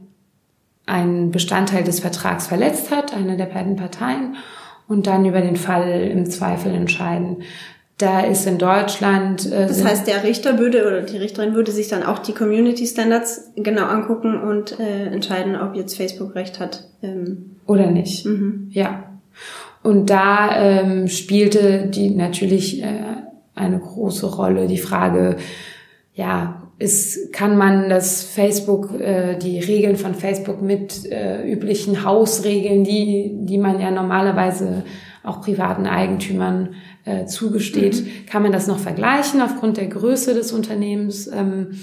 einen 0.87 1.31
Bestandteil 1.31 1.85
des 1.85 2.01
Vertrags 2.01 2.49
verletzt 2.49 2.91
hat, 2.91 3.17
eine 3.17 3.39
der 3.39 3.47
beiden 3.47 3.77
Parteien, 3.77 4.37
und 4.87 5.07
dann 5.07 5.25
über 5.25 5.41
den 5.41 5.57
Fall 5.57 6.03
im 6.13 6.29
Zweifel 6.29 6.75
entscheiden. 6.75 7.39
Da 7.99 8.21
ist 8.23 8.47
in 8.47 8.59
Deutschland. 8.59 9.47
Äh, 9.47 9.69
das 9.69 9.85
heißt, 9.85 10.07
der 10.07 10.25
Richter 10.25 10.59
würde 10.59 10.87
oder 10.87 11.03
die 11.03 11.17
Richterin 11.17 11.55
würde 11.55 11.71
sich 11.71 11.89
dann 11.89 12.03
auch 12.03 12.19
die 12.19 12.33
Community 12.33 12.87
Standards 12.87 13.53
genau 13.57 13.87
angucken 13.87 14.41
und 14.41 14.79
äh, 14.81 15.07
entscheiden, 15.07 15.57
ob 15.57 15.75
jetzt 15.75 15.97
Facebook 15.97 16.35
recht 16.35 16.59
hat. 16.59 16.89
Ähm. 17.03 17.57
Oder 17.67 17.91
nicht. 17.91 18.27
Mhm. 18.27 18.69
Ja. 18.73 19.05
Und 19.83 20.11
da 20.11 20.57
ähm, 20.57 21.09
spielte 21.09 21.87
die 21.87 22.11
natürlich 22.11 22.83
äh, 22.83 22.87
eine 23.55 23.79
große 23.79 24.27
Rolle 24.27 24.67
die 24.67 24.79
Frage, 24.79 25.37
ja, 26.15 26.63
ist, 26.79 27.33
kann 27.33 27.57
man 27.57 27.89
das 27.89 28.25
Facebook, 28.25 28.99
äh, 29.01 29.37
die 29.37 29.61
Regeln 29.61 29.97
von 29.97 30.15
Facebook 30.15 30.61
mit 30.61 31.11
äh, 31.11 31.51
üblichen 31.51 32.05
Hausregeln, 32.05 32.83
die, 32.83 33.31
die 33.41 33.59
man 33.59 33.81
ja 33.81 33.91
normalerweise 33.91 34.83
auch 35.23 35.41
privaten 35.41 35.87
Eigentümern 35.87 36.75
äh, 37.05 37.27
zugesteht, 37.27 38.03
mhm. 38.03 38.27
kann 38.27 38.43
man 38.43 38.53
das 38.53 38.67
noch 38.67 38.79
vergleichen 38.79 39.41
aufgrund 39.41 39.77
der 39.77 39.89
Größe 39.89 40.35
des 40.35 40.53
Unternehmens. 40.53 41.27
Ähm, 41.27 41.79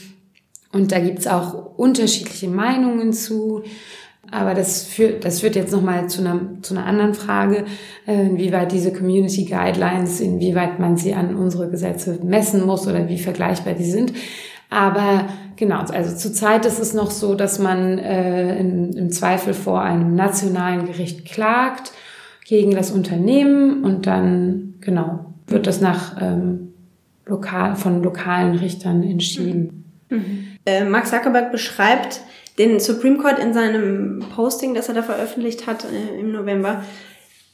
und 0.71 0.91
da 0.91 0.99
gibt's 0.99 1.27
auch 1.27 1.77
unterschiedliche 1.77 2.47
Meinungen 2.47 3.13
zu. 3.13 3.63
Aber 4.29 4.53
das 4.53 4.83
führt, 4.83 5.25
das 5.25 5.41
führt 5.41 5.55
jetzt 5.55 5.73
nochmal 5.73 6.09
zu 6.09 6.21
einer, 6.21 6.39
zu 6.61 6.73
einer 6.73 6.85
anderen 6.85 7.13
Frage, 7.13 7.65
äh, 8.07 8.27
inwieweit 8.27 8.71
diese 8.71 8.93
Community 8.93 9.45
Guidelines, 9.45 10.21
inwieweit 10.21 10.79
man 10.79 10.95
sie 10.95 11.13
an 11.13 11.35
unsere 11.35 11.69
Gesetze 11.69 12.19
messen 12.23 12.65
muss 12.65 12.87
oder 12.87 13.09
wie 13.09 13.17
vergleichbar 13.17 13.73
die 13.73 13.89
sind. 13.91 14.13
Aber 14.69 15.27
genau, 15.57 15.79
also 15.79 16.15
zurzeit 16.15 16.65
ist 16.65 16.79
es 16.79 16.93
noch 16.93 17.11
so, 17.11 17.35
dass 17.35 17.59
man 17.59 17.99
äh, 17.99 18.57
im, 18.57 18.91
im 18.95 19.11
Zweifel 19.11 19.53
vor 19.53 19.81
einem 19.81 20.15
nationalen 20.15 20.85
Gericht 20.85 21.25
klagt 21.25 21.91
gegen 22.45 22.71
das 22.71 22.91
Unternehmen 22.91 23.83
und 23.83 24.07
dann 24.07 24.70
genau 24.81 25.33
wird 25.47 25.67
das 25.67 25.81
nach 25.81 26.21
ähm, 26.21 26.73
lokal 27.25 27.75
von 27.75 28.03
lokalen 28.03 28.55
Richtern 28.55 29.03
entschieden. 29.03 29.85
Mhm. 30.09 30.47
Äh, 30.65 30.85
Mark 30.85 31.07
Zuckerberg 31.07 31.51
beschreibt 31.51 32.21
den 32.57 32.79
Supreme 32.79 33.17
Court 33.17 33.39
in 33.39 33.53
seinem 33.53 34.23
Posting, 34.35 34.73
das 34.73 34.89
er 34.89 34.95
da 34.95 35.03
veröffentlicht 35.03 35.67
hat 35.67 35.85
äh, 35.85 36.19
im 36.19 36.31
November, 36.31 36.83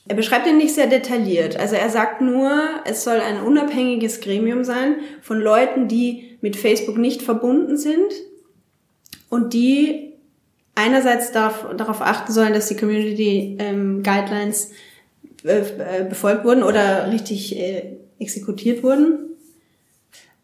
er 0.10 0.15
beschreibt 0.15 0.48
ihn 0.48 0.57
nicht 0.57 0.74
sehr 0.74 0.88
detailliert. 0.88 1.60
Also 1.60 1.75
er 1.75 1.89
sagt 1.89 2.22
nur, 2.22 2.51
es 2.86 3.03
soll 3.03 3.19
ein 3.19 3.41
unabhängiges 3.41 4.22
Gremium 4.22 4.63
sein 4.63 4.96
von 5.22 5.39
Leuten, 5.39 5.88
die 5.88 6.38
mit 6.39 6.55
Facebook 6.55 6.98
nicht 6.98 7.22
verbunden 7.22 7.77
sind 7.77 8.13
und 9.29 9.53
die 9.53 10.13
einerseits 10.75 11.31
darauf, 11.31 11.65
darauf 11.75 12.01
achten 12.01 12.31
sollen, 12.31 12.53
dass 12.53 12.67
die 12.67 12.77
Community 12.77 13.57
ähm, 13.60 14.01
Guidelines 14.03 14.72
befolgt 15.44 16.46
wurden 16.46 16.63
oder 16.63 17.12
richtig 17.12 17.58
äh, 17.58 17.98
exekutiert 18.20 18.84
wurden. 18.84 19.20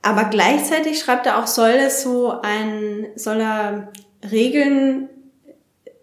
Aber 0.01 0.25
gleichzeitig 0.25 0.99
schreibt 0.99 1.25
er 1.25 1.39
auch, 1.39 1.47
soll 1.47 1.71
es 1.71 2.03
so 2.03 2.33
ein, 2.41 3.07
soll 3.15 3.39
er 3.39 3.91
Regeln 4.29 5.09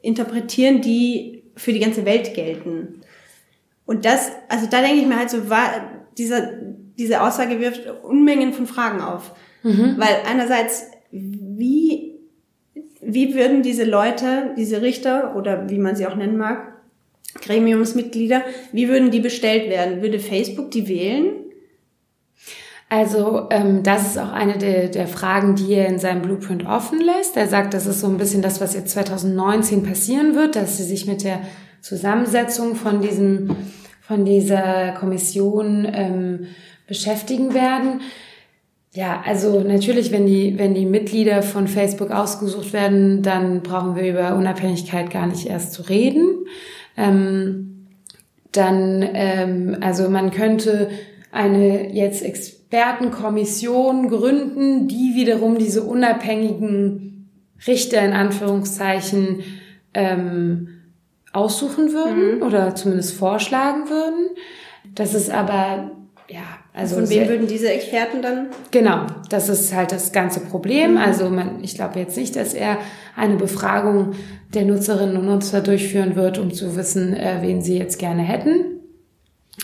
interpretieren, 0.02 0.80
die 0.80 1.44
für 1.54 1.72
die 1.72 1.80
ganze 1.80 2.06
Welt 2.06 2.34
gelten. 2.34 3.02
Und 3.84 4.04
das, 4.04 4.32
also 4.48 4.66
da 4.66 4.80
denke 4.80 5.00
ich 5.02 5.06
mir 5.06 5.18
halt 5.18 5.30
so, 5.30 5.50
war, 5.50 5.68
dieser, 6.16 6.52
diese 6.98 7.22
Aussage 7.22 7.60
wirft 7.60 7.82
Unmengen 8.02 8.52
von 8.52 8.66
Fragen 8.66 9.02
auf. 9.02 9.32
Mhm. 9.62 9.96
Weil 9.98 10.16
einerseits, 10.26 10.86
wie, 11.10 12.18
wie 13.02 13.34
würden 13.34 13.62
diese 13.62 13.84
Leute, 13.84 14.54
diese 14.56 14.80
Richter 14.80 15.36
oder 15.36 15.68
wie 15.68 15.78
man 15.78 15.96
sie 15.96 16.06
auch 16.06 16.16
nennen 16.16 16.38
mag, 16.38 16.69
Gremiumsmitglieder, 17.34 18.42
wie 18.72 18.88
würden 18.88 19.10
die 19.10 19.20
bestellt 19.20 19.68
werden? 19.70 20.02
Würde 20.02 20.18
Facebook 20.18 20.70
die 20.70 20.88
wählen? 20.88 21.32
Also 22.88 23.46
ähm, 23.50 23.84
das 23.84 24.08
ist 24.08 24.18
auch 24.18 24.32
eine 24.32 24.58
der, 24.58 24.88
der 24.88 25.06
Fragen, 25.06 25.54
die 25.54 25.74
er 25.74 25.86
in 25.86 26.00
seinem 26.00 26.22
Blueprint 26.22 26.66
offen 26.66 27.00
lässt. 27.00 27.36
Er 27.36 27.46
sagt, 27.46 27.72
das 27.72 27.86
ist 27.86 28.00
so 28.00 28.08
ein 28.08 28.18
bisschen 28.18 28.42
das, 28.42 28.60
was 28.60 28.74
jetzt 28.74 28.90
2019 28.90 29.84
passieren 29.84 30.34
wird, 30.34 30.56
dass 30.56 30.76
sie 30.76 30.82
sich 30.82 31.06
mit 31.06 31.22
der 31.22 31.40
Zusammensetzung 31.82 32.74
von 32.74 33.00
diesem 33.00 33.56
von 34.10 34.24
dieser 34.24 34.90
Kommission 34.98 35.86
ähm, 35.88 36.48
beschäftigen 36.88 37.54
werden. 37.54 38.00
Ja, 38.92 39.22
also 39.24 39.60
natürlich, 39.60 40.10
wenn 40.10 40.26
die, 40.26 40.58
wenn 40.58 40.74
die 40.74 40.84
Mitglieder 40.84 41.42
von 41.44 41.68
Facebook 41.68 42.10
ausgesucht 42.10 42.72
werden, 42.72 43.22
dann 43.22 43.62
brauchen 43.62 43.94
wir 43.94 44.10
über 44.10 44.34
Unabhängigkeit 44.34 45.12
gar 45.12 45.28
nicht 45.28 45.46
erst 45.46 45.74
zu 45.74 45.82
reden. 45.82 46.44
Ähm, 47.00 47.86
dann, 48.52 49.08
ähm, 49.14 49.76
also 49.80 50.10
man 50.10 50.30
könnte 50.30 50.90
eine 51.32 51.92
jetzt 51.92 52.22
Expertenkommission 52.22 54.08
gründen, 54.08 54.88
die 54.88 55.14
wiederum 55.14 55.58
diese 55.58 55.82
unabhängigen 55.82 57.30
Richter 57.66 58.04
in 58.04 58.12
Anführungszeichen 58.12 59.42
ähm, 59.94 60.68
aussuchen 61.32 61.92
würden 61.92 62.36
mhm. 62.36 62.42
oder 62.42 62.74
zumindest 62.74 63.16
vorschlagen 63.16 63.88
würden. 63.88 64.30
Das 64.94 65.14
ist 65.14 65.30
aber, 65.30 65.92
ja, 66.30 66.58
also. 66.72 66.96
Von 66.96 67.10
wem 67.10 67.28
würden 67.28 67.46
diese 67.46 67.72
Experten 67.72 68.22
dann? 68.22 68.48
Genau, 68.70 69.06
das 69.28 69.48
ist 69.48 69.74
halt 69.74 69.90
das 69.90 70.12
ganze 70.12 70.40
Problem. 70.40 70.92
Mhm. 70.92 70.98
Also 70.98 71.28
man, 71.28 71.62
ich 71.62 71.74
glaube 71.74 71.98
jetzt 71.98 72.16
nicht, 72.16 72.36
dass 72.36 72.54
er 72.54 72.78
eine 73.16 73.36
Befragung 73.36 74.12
der 74.54 74.64
Nutzerinnen 74.64 75.16
und 75.16 75.26
Nutzer 75.26 75.60
durchführen 75.60 76.14
wird, 76.14 76.38
um 76.38 76.52
zu 76.52 76.76
wissen, 76.76 77.14
äh, 77.14 77.38
wen 77.40 77.62
sie 77.62 77.78
jetzt 77.78 77.98
gerne 77.98 78.22
hätten. 78.22 78.80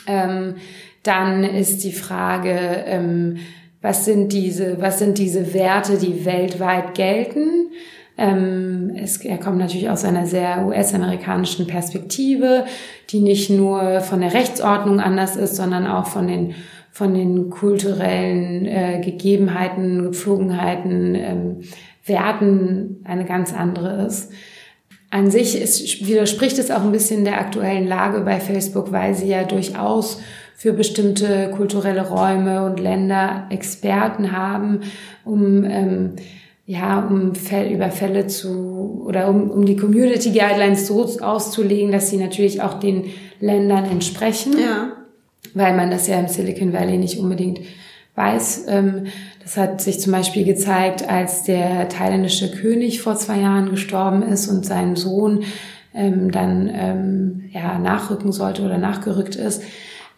Ähm, 0.09 0.57
dann 1.03 1.45
ist 1.45 1.85
die 1.85 1.93
Frage, 1.93 2.51
ähm, 2.51 3.37
was 3.81 4.05
sind 4.05 4.33
diese, 4.33 4.81
was 4.81 4.99
sind 4.99 5.19
diese 5.19 5.55
Werte, 5.55 5.99
die 5.99 6.25
weltweit 6.25 6.95
gelten? 6.95 7.71
Ähm, 8.19 8.93
es, 8.97 9.19
er 9.19 9.39
kommt 9.39 9.59
natürlich 9.59 9.91
aus 9.91 10.05
einer 10.05 10.27
sehr 10.27 10.67
US-amerikanischen 10.67 11.67
Perspektive, 11.67 12.65
die 13.11 13.21
nicht 13.21 13.51
nur 13.51 14.01
von 14.01 14.21
der 14.21 14.33
Rechtsordnung 14.33 15.01
anders 15.01 15.37
ist, 15.37 15.57
sondern 15.57 15.87
auch 15.87 16.07
von 16.07 16.27
den 16.27 16.55
von 16.97 17.13
den 17.13 17.51
kulturellen 17.51 18.65
äh, 18.65 19.03
Gegebenheiten, 19.05 20.03
Gepflogenheiten, 20.03 21.15
ähm, 21.15 21.61
Werten 22.07 23.05
eine 23.05 23.27
ganz 23.27 23.53
andere 23.53 24.07
ist. 24.07 24.33
An 25.11 25.31
sich 25.31 25.61
ist, 25.61 26.07
widerspricht 26.07 26.59
es 26.59 26.71
auch 26.71 26.83
ein 26.83 26.93
bisschen 26.93 27.27
der 27.27 27.39
aktuellen 27.39 27.87
Lage 27.87 28.21
bei 28.21 28.41
Facebook, 28.41 28.93
weil 28.93 29.15
sie 29.15 29.29
ja 29.29 29.45
durchaus 29.45 30.23
für 30.57 30.73
bestimmte 30.73 31.51
kulturelle 31.55 32.09
Räume 32.09 32.65
und 32.65 32.81
Länder 32.81 33.47
Experten 33.51 34.33
haben, 34.33 34.81
um 35.23 35.65
ähm, 35.65 36.13
ja, 36.67 37.01
um 37.01 37.35
Fälle, 37.35 37.73
über 37.73 37.91
Fälle 37.91 38.27
zu 38.27 39.05
oder 39.07 39.29
um, 39.29 39.51
um 39.51 39.65
die 39.65 39.77
Community 39.77 40.31
Guidelines 40.31 40.87
so 40.87 41.05
auszulegen, 41.21 41.93
dass 41.93 42.11
sie 42.11 42.17
natürlich 42.17 42.61
auch 42.61 42.81
den 42.81 43.05
Ländern 43.41 43.85
entsprechen. 43.85 44.59
Ja 44.59 44.93
weil 45.57 45.75
man 45.75 45.91
das 45.91 46.07
ja 46.07 46.19
im 46.19 46.29
Silicon 46.29 46.73
Valley 46.73 46.99
nicht 46.99 47.19
unbedingt 47.19 47.61
weiß. 48.15 48.67
Ähm, 48.69 49.07
das 49.43 49.57
hat 49.57 49.81
sich 49.81 50.01
zum 50.01 50.13
Beispiel 50.13 50.45
gezeigt, 50.45 51.09
als 51.09 51.45
der 51.45 51.89
thailändische 51.89 52.51
König 52.51 53.01
vor 53.01 53.17
zwei 53.17 53.41
Jahren 53.41 53.71
gestorben 53.71 54.23
ist 54.23 54.49
und 54.49 54.67
sein 54.67 54.97
Sohn 54.97 55.45
ähm, 55.95 56.31
dann 56.31 56.71
ähm, 56.73 57.45
ja, 57.53 57.79
nachrücken 57.79 58.33
sollte 58.33 58.63
oder 58.63 58.77
nachgerückt 58.77 59.37
ist, 59.37 59.63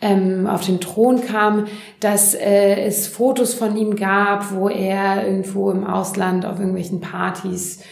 auf 0.01 0.65
den 0.65 0.81
Thron 0.81 1.23
kam, 1.23 1.67
dass 1.99 2.35
äh, 2.35 2.83
es 2.83 3.09
Fotos 3.09 3.55
von 3.55 3.77
ihm 3.77 3.97
gab, 3.97 4.53
wo 4.53 4.69
er 4.69 5.27
irgendwo 5.27 5.71
im 5.71 5.85
Ausland 5.85 6.47
auf 6.47 6.59
irgendwelchen 6.59 7.01
Partys 7.01 7.83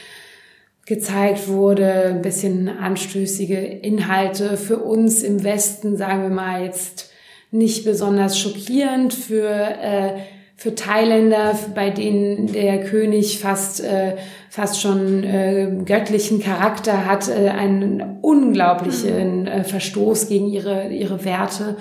gezeigt 0.87 1.49
wurde, 1.49 2.05
ein 2.07 2.23
bisschen 2.23 2.69
anstößige 2.69 3.57
Inhalte. 3.57 4.57
Für 4.57 4.79
uns 4.79 5.25
im 5.25 5.43
Westen, 5.43 5.97
sagen 5.97 6.23
wir 6.23 6.31
mal 6.31 6.65
jetzt 6.65 7.11
nicht 7.51 7.85
besonders 7.85 8.39
schockierend. 8.39 9.13
Für, 9.13 9.49
äh, 9.49 10.13
für 10.59 10.75
Thailänder, 10.75 11.59
bei 11.75 11.91
denen 11.91 12.51
der 12.51 12.83
König 12.83 13.39
fast, 13.39 13.85
äh, 13.85 14.17
fast 14.49 14.81
schon 14.81 15.23
äh, 15.23 15.71
göttlichen 15.85 16.41
Charakter 16.41 17.05
hat, 17.05 17.29
äh, 17.29 17.51
einen 17.51 18.19
unglaublichen 18.23 19.47
äh, 19.47 19.65
Verstoß 19.65 20.29
gegen 20.29 20.49
ihre, 20.49 20.89
ihre 20.89 21.27
Werte. 21.27 21.77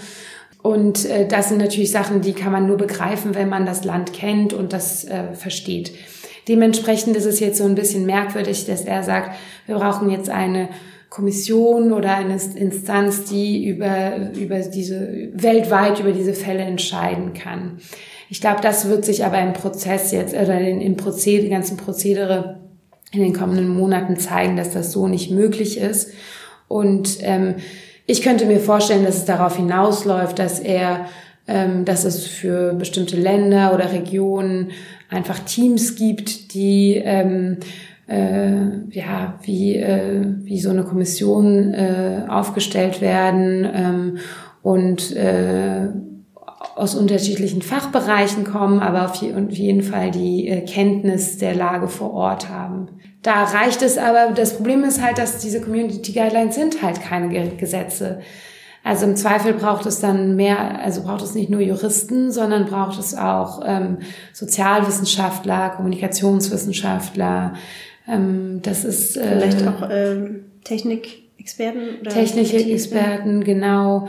Und 0.62 1.06
äh, 1.06 1.26
das 1.26 1.50
sind 1.50 1.60
natürlich 1.60 1.92
Sachen, 1.92 2.20
die 2.20 2.34
kann 2.34 2.52
man 2.52 2.68
nur 2.68 2.76
begreifen, 2.76 3.34
wenn 3.34 3.48
man 3.48 3.66
das 3.66 3.86
Land 3.86 4.12
kennt 4.12 4.52
und 4.52 4.74
das 4.74 5.06
äh, 5.06 5.34
versteht. 5.34 5.94
Dementsprechend 6.50 7.16
ist 7.16 7.26
es 7.26 7.40
jetzt 7.40 7.58
so 7.58 7.64
ein 7.64 7.76
bisschen 7.76 8.06
merkwürdig, 8.06 8.66
dass 8.66 8.82
er 8.82 9.04
sagt, 9.04 9.38
wir 9.68 9.76
brauchen 9.76 10.10
jetzt 10.10 10.30
eine 10.30 10.68
Kommission 11.10 11.94
oder 11.94 12.14
eine 12.16 12.38
Instanz, 12.56 13.24
die 13.24 13.68
über, 13.68 14.32
über 14.38 14.60
diese, 14.60 15.30
weltweit 15.34 16.02
über 16.02 16.12
diese 16.12 16.34
Fälle 16.34 16.64
entscheiden 16.64 17.34
kann. 17.34 17.78
Ich 18.30 18.42
glaube, 18.42 18.62
das 18.62 18.90
wird 18.90 19.06
sich 19.06 19.26
aber 19.26 19.40
im 19.40 19.54
Prozess 19.54 20.12
jetzt, 20.12 20.36
oder 20.36 20.60
im 20.60 20.98
Prozedere, 20.98 21.50
ganzen 21.50 21.78
Prozedere 21.78 22.60
in 23.12 23.22
den 23.22 23.34
kommenden 23.34 23.70
Monaten 23.70 24.18
zeigen, 24.18 24.58
dass 24.58 24.72
das 24.72 24.92
so 24.92 25.08
nicht 25.08 25.32
möglich 25.32 25.80
ist. 25.80 26.12
Und 26.68 27.18
ähm, 27.22 27.56
ich 28.06 28.22
könnte 28.22 28.46
mir 28.46 28.60
vorstellen, 28.60 29.06
dass 29.06 29.18
es 29.18 29.26
darauf 29.26 29.56
hinausläuft, 29.58 30.38
dass 30.40 30.60
er, 30.60 31.06
ähm, 31.48 31.86
dass 31.86 32.04
es 32.04 32.26
für 32.26 32.74
bestimmte 32.74 33.16
Länder 33.16 33.74
oder 33.74 33.92
Regionen 33.92 34.72
einfach 35.10 35.40
Teams 35.40 35.96
gibt, 35.96 36.54
die 36.54 36.96
ähm, 37.04 37.58
äh, 38.08 38.90
ja, 38.92 39.40
wie, 39.44 39.78
äh, 39.78 40.26
wie 40.44 40.60
so 40.60 40.70
eine 40.70 40.84
Kommission 40.84 41.74
äh, 41.74 42.24
aufgestellt 42.28 43.02
werden 43.02 43.68
ähm, 43.74 44.18
und 44.62 45.16
äh, 45.16 45.88
aus 46.76 46.94
unterschiedlichen 46.94 47.62
Fachbereichen 47.62 48.44
kommen, 48.44 48.80
aber 48.80 49.06
auf 49.06 49.16
jeden 49.16 49.82
Fall 49.82 50.12
die 50.12 50.48
äh, 50.48 50.62
Kenntnis 50.62 51.38
der 51.38 51.56
Lage 51.56 51.88
vor 51.88 52.14
Ort 52.14 52.50
haben. 52.50 52.90
Da 53.22 53.46
reicht 53.46 53.82
es 53.82 53.98
aber, 53.98 54.34
das 54.34 54.58
Problem 54.58 54.84
ist 54.84 55.02
halt, 55.02 55.18
dass 55.18 55.40
diese 55.40 55.62
Community 55.62 56.12
Guidelines 56.12 56.56
sind 56.56 56.84
halt 56.84 57.02
keine 57.02 57.50
Gesetze. 57.56 58.20
Also 58.84 59.06
im 59.06 59.16
Zweifel 59.16 59.54
braucht 59.54 59.88
es 59.88 60.00
dann 60.00 60.36
mehr, 60.36 60.80
also 60.80 61.02
braucht 61.04 61.24
es 61.24 61.34
nicht 61.34 61.50
nur 61.50 61.62
Juristen, 61.62 62.32
sondern 62.32 62.66
braucht 62.66 63.00
es 63.00 63.18
auch 63.18 63.64
ähm, 63.66 63.98
Sozialwissenschaftler, 64.32 65.72
Kommunikationswissenschaftler, 65.72 67.54
ähm, 68.08 68.60
das 68.62 68.86
ist 68.86 69.18
äh, 69.18 69.40
vielleicht 69.40 69.68
auch 69.68 69.90
äh, 69.90 70.42
Technikexperten 70.64 72.00
oder 72.02 72.12
Technikexperten, 72.12 73.44
genau. 73.44 74.08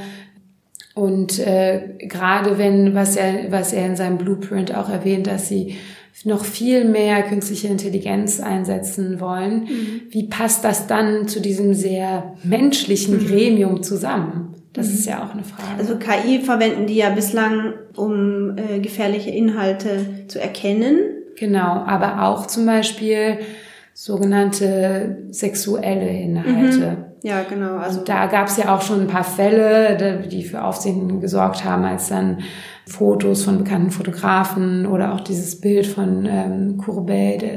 Und 0.96 1.38
äh, 1.40 1.90
gerade 1.98 2.56
wenn, 2.56 2.94
was 2.94 3.16
er, 3.16 3.52
was 3.52 3.74
er 3.74 3.85
in 3.85 3.96
seinem 3.96 4.16
Blueprint 4.16 4.74
auch 4.74 4.88
erwähnt, 4.88 5.26
dass 5.26 5.46
sie 5.46 5.76
noch 6.24 6.42
viel 6.42 6.87
mehr 6.87 7.22
künstliche 7.22 7.68
Intelligenz 7.68 8.40
einsetzen 8.40 9.20
wollen, 9.20 9.64
mhm. 9.64 10.00
wie 10.09 10.22
passt 10.22 10.64
das 10.64 10.87
dann 10.87 11.28
zu 11.28 11.42
diesem 11.42 11.74
sehr 11.74 12.32
menschlichen 12.42 13.18
mhm. 13.18 13.26
Gremium 13.26 13.82
zusammen? 13.82 14.54
Das 14.72 14.88
mhm. 14.88 14.94
ist 14.94 15.06
ja 15.06 15.22
auch 15.22 15.35
eine 15.35 15.44
Frage. 15.44 15.78
Also 15.78 15.96
KI 15.98 16.40
verwenden 16.40 16.87
die 16.87 16.96
ja 16.96 17.11
bislang, 17.11 17.74
um 17.94 18.56
äh, 18.56 18.78
gefährliche 18.78 19.28
Inhalte 19.28 20.24
zu 20.28 20.40
erkennen. 20.40 20.98
Genau, 21.38 21.85
aber 21.85 22.22
auch 22.22 22.46
zum 22.46 22.64
Beispiel 22.64 23.40
sogenannte 23.92 25.18
sexuelle 25.28 26.09
Inhalte. 26.09 26.78
Mhm. 26.78 27.04
Ja, 27.26 27.42
genau. 27.42 27.78
Also 27.78 27.98
Und 27.98 28.08
da 28.08 28.26
gab 28.26 28.46
es 28.46 28.56
ja 28.56 28.72
auch 28.72 28.82
schon 28.82 29.00
ein 29.00 29.06
paar 29.08 29.24
Fälle, 29.24 30.22
die 30.30 30.44
für 30.44 30.62
Aufsehen 30.62 31.20
gesorgt 31.20 31.64
haben, 31.64 31.84
als 31.84 32.08
dann 32.08 32.38
Fotos 32.86 33.42
von 33.42 33.58
bekannten 33.58 33.90
Fotografen 33.90 34.86
oder 34.86 35.12
auch 35.12 35.18
dieses 35.18 35.60
Bild 35.60 35.88
von 35.88 36.24
ähm, 36.24 36.76
Courbet, 36.76 37.42
der, 37.42 37.54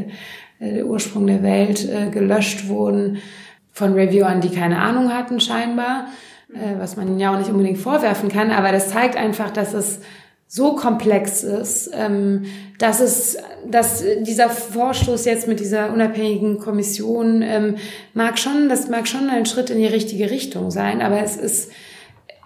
äh, 0.58 0.73
der 0.73 0.88
Ursprung 0.88 1.27
der 1.27 1.43
Welt, 1.43 1.88
äh, 1.88 2.10
gelöscht 2.10 2.67
wurden 2.67 3.19
von 3.71 3.93
Reviewern, 3.93 4.41
die 4.41 4.49
keine 4.49 4.79
Ahnung 4.82 5.13
hatten 5.13 5.39
scheinbar, 5.39 6.08
äh, 6.51 6.79
was 6.79 6.97
man 6.97 7.08
ihnen 7.08 7.19
ja 7.19 7.32
auch 7.32 7.38
nicht 7.38 7.51
unbedingt 7.51 7.77
vorwerfen 7.77 8.29
kann. 8.29 8.49
Aber 8.49 8.71
das 8.71 8.89
zeigt 8.89 9.17
einfach, 9.17 9.51
dass 9.51 9.75
es 9.75 9.99
so 10.52 10.74
komplex 10.74 11.44
ist, 11.44 11.92
ähm, 11.94 12.46
dass 12.80 13.00
es, 13.02 13.38
dass 13.70 14.04
dieser 14.22 14.50
Vorstoß 14.50 15.26
jetzt 15.26 15.48
mit 15.48 15.60
dieser 15.60 15.94
unabhängigen 15.94 16.58
Kommission 16.58 17.44
ähm, 17.44 17.76
mag 18.16 18.40
schon, 18.40 18.68
das 18.68 18.90
mag 18.90 19.08
schon 19.08 19.30
ein 19.30 19.46
Schritt 19.46 19.70
in 19.70 19.78
die 19.78 19.86
richtige 19.86 20.32
Richtung 20.32 20.72
sein, 20.72 21.04
aber 21.04 21.22
es 21.22 21.38
ist, 21.38 21.72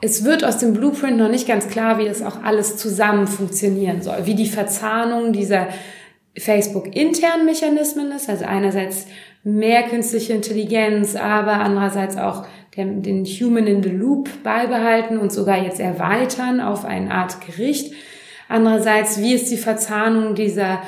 es 0.02 0.26
wird 0.26 0.44
aus 0.44 0.58
dem 0.58 0.74
Blueprint 0.74 1.16
noch 1.16 1.30
nicht 1.30 1.48
ganz 1.48 1.70
klar, 1.70 1.98
wie 1.98 2.04
das 2.04 2.22
auch 2.22 2.44
alles 2.44 2.76
zusammen 2.76 3.26
funktionieren 3.26 4.02
soll, 4.02 4.26
wie 4.26 4.36
die 4.36 4.50
Verzahnung 4.50 5.32
dieser 5.32 5.70
Facebook-internen 6.38 7.46
Mechanismen 7.46 8.12
ist, 8.12 8.30
also 8.30 8.44
einerseits 8.44 9.08
mehr 9.46 9.84
künstliche 9.84 10.34
Intelligenz, 10.34 11.16
aber 11.16 11.54
andererseits 11.54 12.18
auch 12.18 12.46
den, 12.78 13.02
den 13.04 13.26
Human 13.26 13.68
in 13.68 13.84
the 13.84 13.90
Loop 13.90 14.30
beibehalten 14.44 15.18
und 15.18 15.32
sogar 15.32 15.64
jetzt 15.64 15.80
erweitern 15.80 16.60
auf 16.60 16.86
eine 16.86 17.12
Art 17.12 17.38
Gericht. 17.46 17.94
Andererseits, 18.50 19.20
wie 19.22 19.34
ist 19.34 19.52
die 19.52 19.58
Verzahnung 19.58 20.36
dieser 20.36 20.82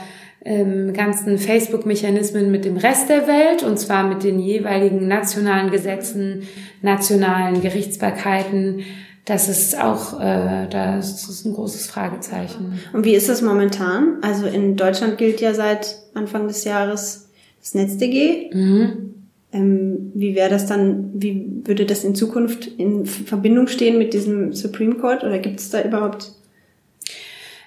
ähm, 0.43 0.93
ganzen 0.93 1.37
Facebook-Mechanismen 1.37 2.51
mit 2.51 2.65
dem 2.65 2.77
Rest 2.77 3.09
der 3.09 3.27
Welt 3.27 3.63
und 3.63 3.79
zwar 3.79 4.07
mit 4.07 4.23
den 4.23 4.39
jeweiligen 4.39 5.07
nationalen 5.07 5.71
Gesetzen, 5.71 6.43
nationalen 6.81 7.61
Gerichtsbarkeiten. 7.61 8.81
Das 9.25 9.49
ist 9.49 9.79
auch, 9.81 10.19
äh, 10.19 10.67
das 10.69 11.27
ist 11.27 11.45
ein 11.45 11.53
großes 11.53 11.87
Fragezeichen. 11.87 12.79
Und 12.93 13.05
wie 13.05 13.15
ist 13.15 13.27
das 13.27 13.41
momentan? 13.41 14.17
Also 14.21 14.45
in 14.45 14.75
Deutschland 14.75 15.17
gilt 15.17 15.41
ja 15.41 15.55
seit 15.55 15.97
Anfang 16.13 16.47
des 16.47 16.63
Jahres 16.63 17.29
das 17.59 17.73
NetzDG. 17.73 18.51
Mhm. 18.53 19.14
Ähm, 19.55 20.11
wie 20.13 20.35
wäre 20.35 20.49
das 20.49 20.65
dann, 20.65 21.11
wie 21.13 21.61
würde 21.63 21.85
das 21.85 22.03
in 22.03 22.13
Zukunft 22.13 22.67
in 22.67 23.05
Verbindung 23.05 23.67
stehen 23.67 23.97
mit 23.97 24.13
diesem 24.13 24.51
Supreme 24.51 24.95
Court 24.95 25.23
oder 25.23 25.39
gibt 25.39 25.59
es 25.59 25.69
da 25.69 25.81
überhaupt? 25.81 26.33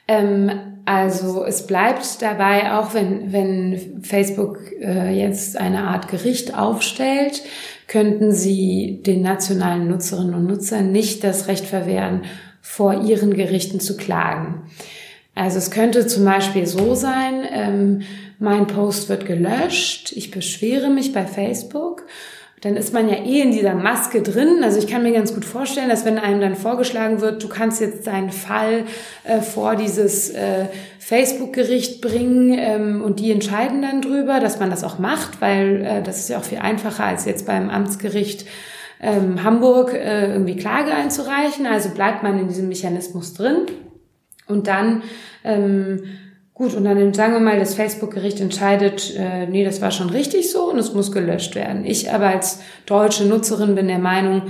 Ähm, 0.06 0.50
also 0.84 1.44
es 1.44 1.66
bleibt 1.66 2.20
dabei, 2.20 2.72
auch 2.72 2.94
wenn, 2.94 3.32
wenn 3.32 4.02
Facebook 4.02 4.58
äh, 4.80 5.10
jetzt 5.10 5.56
eine 5.56 5.84
Art 5.84 6.08
Gericht 6.08 6.56
aufstellt, 6.56 7.42
könnten 7.86 8.32
sie 8.32 9.00
den 9.04 9.22
nationalen 9.22 9.88
Nutzerinnen 9.88 10.34
und 10.34 10.46
Nutzern 10.46 10.92
nicht 10.92 11.24
das 11.24 11.48
Recht 11.48 11.64
verwehren, 11.64 12.22
vor 12.60 13.02
ihren 13.02 13.32
Gerichten 13.34 13.80
zu 13.80 13.96
klagen. 13.96 14.62
Also 15.34 15.56
es 15.56 15.70
könnte 15.70 16.06
zum 16.06 16.24
Beispiel 16.24 16.66
so 16.66 16.94
sein, 16.94 17.44
ähm, 17.50 18.02
mein 18.38 18.66
Post 18.66 19.08
wird 19.08 19.26
gelöscht, 19.26 20.12
ich 20.14 20.30
beschwere 20.30 20.90
mich 20.90 21.12
bei 21.12 21.26
Facebook, 21.26 22.04
dann 22.60 22.76
ist 22.76 22.92
man 22.92 23.08
ja 23.08 23.16
eh 23.24 23.40
in 23.40 23.52
dieser 23.52 23.74
Maske 23.74 24.20
drin. 24.20 24.62
Also 24.64 24.78
ich 24.78 24.88
kann 24.88 25.04
mir 25.04 25.12
ganz 25.12 25.32
gut 25.32 25.44
vorstellen, 25.44 25.88
dass 25.88 26.04
wenn 26.04 26.18
einem 26.18 26.40
dann 26.40 26.56
vorgeschlagen 26.56 27.20
wird, 27.20 27.42
du 27.42 27.48
kannst 27.48 27.80
jetzt 27.80 28.06
deinen 28.06 28.32
Fall 28.32 28.84
äh, 29.24 29.40
vor 29.40 29.76
dieses 29.76 30.30
äh, 30.30 30.66
Facebook-Gericht 30.98 32.00
bringen 32.00 32.56
ähm, 32.58 33.02
und 33.02 33.20
die 33.20 33.30
entscheiden 33.30 33.82
dann 33.82 34.02
drüber, 34.02 34.40
dass 34.40 34.58
man 34.58 34.70
das 34.70 34.82
auch 34.82 34.98
macht, 34.98 35.40
weil 35.40 35.84
äh, 35.84 36.02
das 36.02 36.18
ist 36.18 36.30
ja 36.30 36.38
auch 36.38 36.44
viel 36.44 36.58
einfacher 36.58 37.04
als 37.04 37.26
jetzt 37.26 37.46
beim 37.46 37.70
Amtsgericht 37.70 38.44
ähm, 39.00 39.44
Hamburg 39.44 39.94
äh, 39.94 40.32
irgendwie 40.32 40.56
Klage 40.56 40.92
einzureichen. 40.92 41.66
Also 41.66 41.90
bleibt 41.90 42.24
man 42.24 42.40
in 42.40 42.48
diesem 42.48 42.68
Mechanismus 42.68 43.34
drin. 43.34 43.66
Und 44.48 44.66
dann, 44.66 45.02
ähm, 45.44 46.02
gut, 46.58 46.74
und 46.74 46.84
dann 46.84 47.14
sagen 47.14 47.32
wir 47.32 47.40
mal, 47.40 47.58
das 47.58 47.74
Facebook-Gericht 47.74 48.40
entscheidet, 48.40 49.14
äh, 49.16 49.46
nee, 49.46 49.64
das 49.64 49.80
war 49.80 49.92
schon 49.92 50.10
richtig 50.10 50.50
so 50.50 50.70
und 50.70 50.78
es 50.78 50.92
muss 50.92 51.12
gelöscht 51.12 51.54
werden. 51.54 51.84
Ich 51.84 52.12
aber 52.12 52.26
als 52.26 52.60
deutsche 52.84 53.24
Nutzerin 53.24 53.76
bin 53.76 53.86
der 53.88 53.98
Meinung, 54.00 54.42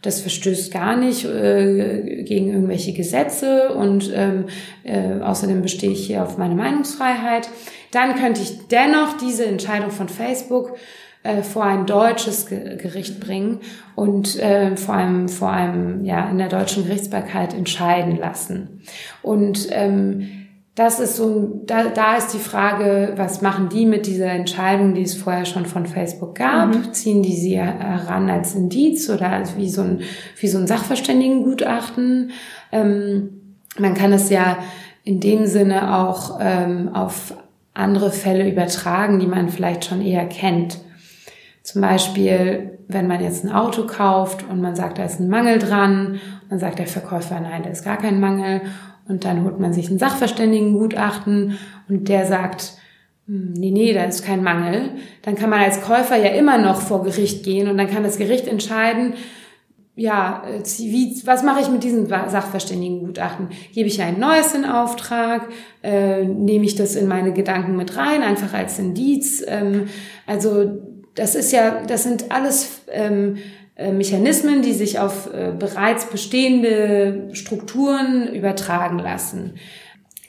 das 0.00 0.20
verstößt 0.20 0.72
gar 0.72 0.96
nicht 0.96 1.24
äh, 1.24 2.22
gegen 2.22 2.52
irgendwelche 2.52 2.92
Gesetze 2.92 3.74
und 3.74 4.12
ähm, 4.14 4.44
äh, 4.84 5.20
außerdem 5.20 5.62
bestehe 5.62 5.90
ich 5.90 6.06
hier 6.06 6.22
auf 6.22 6.38
meine 6.38 6.54
Meinungsfreiheit. 6.54 7.48
Dann 7.90 8.14
könnte 8.14 8.40
ich 8.40 8.68
dennoch 8.68 9.16
diese 9.16 9.46
Entscheidung 9.46 9.90
von 9.90 10.08
Facebook 10.08 10.76
äh, 11.24 11.42
vor 11.42 11.64
ein 11.64 11.86
deutsches 11.86 12.46
Gericht 12.46 13.18
bringen 13.18 13.60
und 13.96 14.38
äh, 14.38 14.76
vor 14.76 14.94
allem 14.94 15.28
vor 15.28 15.50
einem 15.50 16.04
ja 16.04 16.30
in 16.30 16.38
der 16.38 16.48
deutschen 16.48 16.84
Gerichtsbarkeit 16.84 17.52
entscheiden 17.52 18.16
lassen. 18.16 18.82
Und 19.22 19.66
ähm, 19.72 20.45
das 20.76 21.00
ist 21.00 21.16
so, 21.16 21.62
da, 21.64 21.84
da 21.84 22.16
ist 22.16 22.34
die 22.34 22.38
Frage, 22.38 23.14
was 23.16 23.40
machen 23.40 23.70
die 23.70 23.86
mit 23.86 24.06
dieser 24.06 24.26
Entscheidung, 24.26 24.92
die 24.92 25.02
es 25.02 25.14
vorher 25.14 25.46
schon 25.46 25.64
von 25.64 25.86
Facebook 25.86 26.34
gab? 26.34 26.68
Mhm. 26.68 26.92
Ziehen 26.92 27.22
die 27.22 27.34
sie 27.34 27.58
heran 27.58 28.28
als 28.28 28.54
Indiz 28.54 29.08
oder 29.08 29.32
als 29.32 29.56
wie 29.56 29.70
so 29.70 29.80
ein, 29.80 30.02
wie 30.38 30.48
so 30.48 30.58
ein 30.58 30.66
Sachverständigengutachten? 30.66 32.30
Ähm, 32.72 33.56
man 33.78 33.94
kann 33.94 34.12
es 34.12 34.28
ja 34.28 34.58
in 35.02 35.18
dem 35.18 35.46
Sinne 35.46 35.96
auch 35.96 36.38
ähm, 36.42 36.90
auf 36.94 37.34
andere 37.72 38.10
Fälle 38.10 38.46
übertragen, 38.46 39.18
die 39.18 39.26
man 39.26 39.48
vielleicht 39.48 39.86
schon 39.86 40.02
eher 40.02 40.26
kennt. 40.26 40.78
Zum 41.62 41.80
Beispiel, 41.80 42.78
wenn 42.86 43.06
man 43.06 43.22
jetzt 43.22 43.44
ein 43.44 43.52
Auto 43.52 43.86
kauft 43.86 44.44
und 44.46 44.60
man 44.60 44.76
sagt, 44.76 44.98
da 44.98 45.04
ist 45.04 45.20
ein 45.20 45.28
Mangel 45.30 45.58
dran, 45.58 46.20
dann 46.50 46.58
sagt 46.58 46.78
der 46.78 46.86
Verkäufer, 46.86 47.40
nein, 47.40 47.62
da 47.62 47.70
ist 47.70 47.84
gar 47.84 47.96
kein 47.96 48.20
Mangel. 48.20 48.60
Und 49.08 49.24
dann 49.24 49.44
holt 49.44 49.60
man 49.60 49.72
sich 49.72 49.88
ein 49.88 49.98
Sachverständigengutachten 49.98 51.58
und 51.88 52.08
der 52.08 52.26
sagt, 52.26 52.72
hm, 53.26 53.52
nee, 53.52 53.70
nee, 53.70 53.92
da 53.92 54.04
ist 54.04 54.24
kein 54.24 54.42
Mangel. 54.42 54.90
Dann 55.22 55.36
kann 55.36 55.50
man 55.50 55.60
als 55.60 55.80
Käufer 55.80 56.16
ja 56.16 56.30
immer 56.30 56.58
noch 56.58 56.80
vor 56.80 57.04
Gericht 57.04 57.44
gehen 57.44 57.68
und 57.68 57.78
dann 57.78 57.90
kann 57.90 58.02
das 58.02 58.18
Gericht 58.18 58.46
entscheiden, 58.46 59.14
ja, 59.96 60.42
äh, 60.46 60.62
wie, 60.62 61.20
was 61.24 61.42
mache 61.42 61.62
ich 61.62 61.70
mit 61.70 61.82
diesem 61.82 62.06
Sachverständigengutachten? 62.06 63.48
Gebe 63.72 63.88
ich 63.88 64.02
ein 64.02 64.20
neues 64.20 64.54
in 64.54 64.66
Auftrag? 64.66 65.48
Äh, 65.82 66.24
nehme 66.24 66.66
ich 66.66 66.74
das 66.74 66.94
in 66.96 67.08
meine 67.08 67.32
Gedanken 67.32 67.76
mit 67.76 67.96
rein, 67.96 68.22
einfach 68.22 68.52
als 68.52 68.78
Indiz? 68.78 69.42
Ähm, 69.46 69.88
also 70.26 70.82
das 71.14 71.34
ist 71.34 71.50
ja, 71.50 71.82
das 71.86 72.02
sind 72.02 72.30
alles 72.30 72.82
ähm, 72.92 73.36
äh, 73.36 73.40
Mechanismen, 73.92 74.62
die 74.62 74.72
sich 74.72 74.98
auf 74.98 75.32
äh, 75.32 75.52
bereits 75.56 76.06
bestehende 76.06 77.28
Strukturen 77.32 78.28
übertragen 78.32 78.98
lassen. 78.98 79.54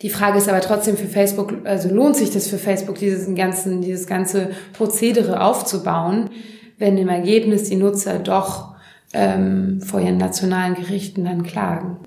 Die 0.01 0.09
Frage 0.09 0.37
ist 0.37 0.49
aber 0.49 0.61
trotzdem 0.61 0.97
für 0.97 1.07
Facebook, 1.07 1.53
also 1.63 1.89
lohnt 1.89 2.15
sich 2.15 2.31
das 2.31 2.47
für 2.47 2.57
Facebook, 2.57 2.99
dieses 2.99 3.33
ganzen, 3.35 3.81
dieses 3.81 4.05
ganze 4.05 4.51
Prozedere 4.73 5.41
aufzubauen, 5.41 6.29
wenn 6.77 6.97
im 6.97 7.09
Ergebnis 7.09 7.63
die 7.63 7.77
Nutzer 7.77 8.19
doch 8.19 8.75
ähm, 9.13 9.81
vor 9.81 9.99
ihren 9.99 10.17
nationalen 10.17 10.75
Gerichten 10.75 11.23
dann 11.25 11.43
klagen? 11.43 11.97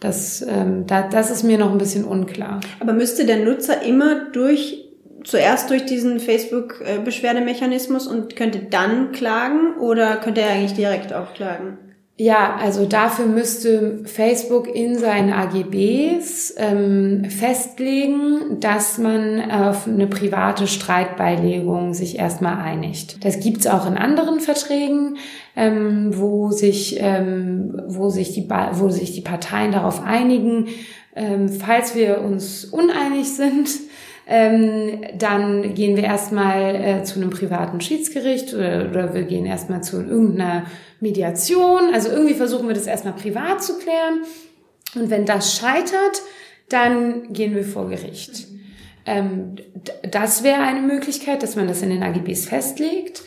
Das, 0.00 0.42
ähm, 0.42 0.86
da, 0.86 1.02
das 1.02 1.30
ist 1.30 1.42
mir 1.42 1.58
noch 1.58 1.70
ein 1.70 1.78
bisschen 1.78 2.04
unklar. 2.04 2.60
Aber 2.80 2.92
müsste 2.92 3.26
der 3.26 3.44
Nutzer 3.44 3.82
immer 3.82 4.30
durch 4.32 4.87
zuerst 5.28 5.68
durch 5.70 5.84
diesen 5.84 6.20
Facebook-Beschwerdemechanismus 6.20 8.06
und 8.06 8.34
könnte 8.34 8.60
dann 8.60 9.12
klagen 9.12 9.76
oder 9.78 10.16
könnte 10.16 10.40
er 10.40 10.50
eigentlich 10.50 10.72
direkt 10.74 11.12
auch 11.12 11.34
klagen? 11.34 11.76
Ja, 12.20 12.56
also 12.56 12.84
dafür 12.84 13.26
müsste 13.26 14.00
Facebook 14.04 14.74
in 14.74 14.98
seinen 14.98 15.32
AGBs 15.32 16.54
ähm, 16.56 17.26
festlegen, 17.26 18.58
dass 18.58 18.98
man 18.98 19.48
auf 19.52 19.86
eine 19.86 20.08
private 20.08 20.66
Streitbeilegung 20.66 21.94
sich 21.94 22.18
erstmal 22.18 22.60
einigt. 22.60 23.24
Das 23.24 23.38
gibt's 23.38 23.68
auch 23.68 23.86
in 23.86 23.96
anderen 23.96 24.40
Verträgen, 24.40 25.18
ähm, 25.54 26.10
wo 26.12 26.50
sich 26.50 26.96
ähm, 26.98 27.80
wo 27.86 28.08
sich 28.08 28.32
die 28.32 28.48
wo 28.72 28.88
sich 28.88 29.12
die 29.12 29.20
Parteien 29.20 29.70
darauf 29.70 30.02
einigen, 30.02 30.66
ähm, 31.14 31.48
falls 31.48 31.94
wir 31.94 32.20
uns 32.22 32.64
uneinig 32.64 33.32
sind, 33.32 33.68
ähm, 34.30 35.00
dann 35.16 35.74
gehen 35.74 35.96
wir 35.96 36.04
erstmal 36.04 36.74
äh, 36.74 37.02
zu 37.02 37.18
einem 37.18 37.30
privaten 37.30 37.80
Schiedsgericht 37.80 38.52
oder, 38.52 38.88
oder 38.90 39.14
wir 39.14 39.22
gehen 39.22 39.46
erstmal 39.46 39.82
zu 39.82 40.02
irgendeiner 40.02 40.66
Mediation. 41.00 41.94
Also 41.94 42.10
irgendwie 42.10 42.34
versuchen 42.34 42.68
wir 42.68 42.74
das 42.74 42.86
erstmal 42.86 43.14
privat 43.14 43.62
zu 43.62 43.78
klären. 43.78 44.20
Und 44.94 45.08
wenn 45.08 45.24
das 45.24 45.56
scheitert, 45.56 46.22
dann 46.68 47.32
gehen 47.32 47.54
wir 47.54 47.64
vor 47.64 47.88
Gericht. 47.88 48.48
Ähm, 49.06 49.56
das 50.10 50.42
wäre 50.42 50.60
eine 50.60 50.82
Möglichkeit, 50.82 51.42
dass 51.42 51.56
man 51.56 51.66
das 51.66 51.80
in 51.80 51.88
den 51.88 52.02
AGBs 52.02 52.44
festlegt. 52.46 53.22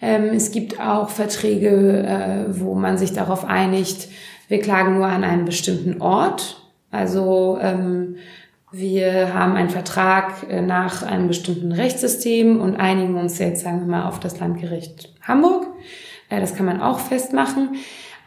Ähm, 0.00 0.30
es 0.34 0.52
gibt 0.52 0.80
auch 0.80 1.10
Verträge, 1.10 2.02
äh, 2.02 2.58
wo 2.58 2.74
man 2.74 2.96
sich 2.96 3.12
darauf 3.12 3.44
einigt, 3.44 4.08
wir 4.48 4.60
klagen 4.60 4.94
nur 4.94 5.06
an 5.06 5.22
einem 5.22 5.44
bestimmten 5.44 6.00
Ort. 6.00 6.62
Also 6.90 7.58
ähm, 7.60 8.16
wir 8.72 9.32
haben 9.32 9.54
einen 9.54 9.70
Vertrag 9.70 10.50
äh, 10.50 10.60
nach 10.60 11.02
einem 11.02 11.28
bestimmten 11.28 11.72
Rechtssystem 11.72 12.60
und 12.60 12.76
einigen 12.76 13.14
uns 13.16 13.38
jetzt, 13.38 13.62
sagen 13.62 13.80
wir 13.80 13.86
mal, 13.86 14.08
auf 14.08 14.18
das 14.18 14.40
Landgericht 14.40 15.14
Hamburg. 15.22 15.66
Äh, 16.28 16.40
das 16.40 16.54
kann 16.54 16.66
man 16.66 16.80
auch 16.80 16.98
festmachen. 16.98 17.76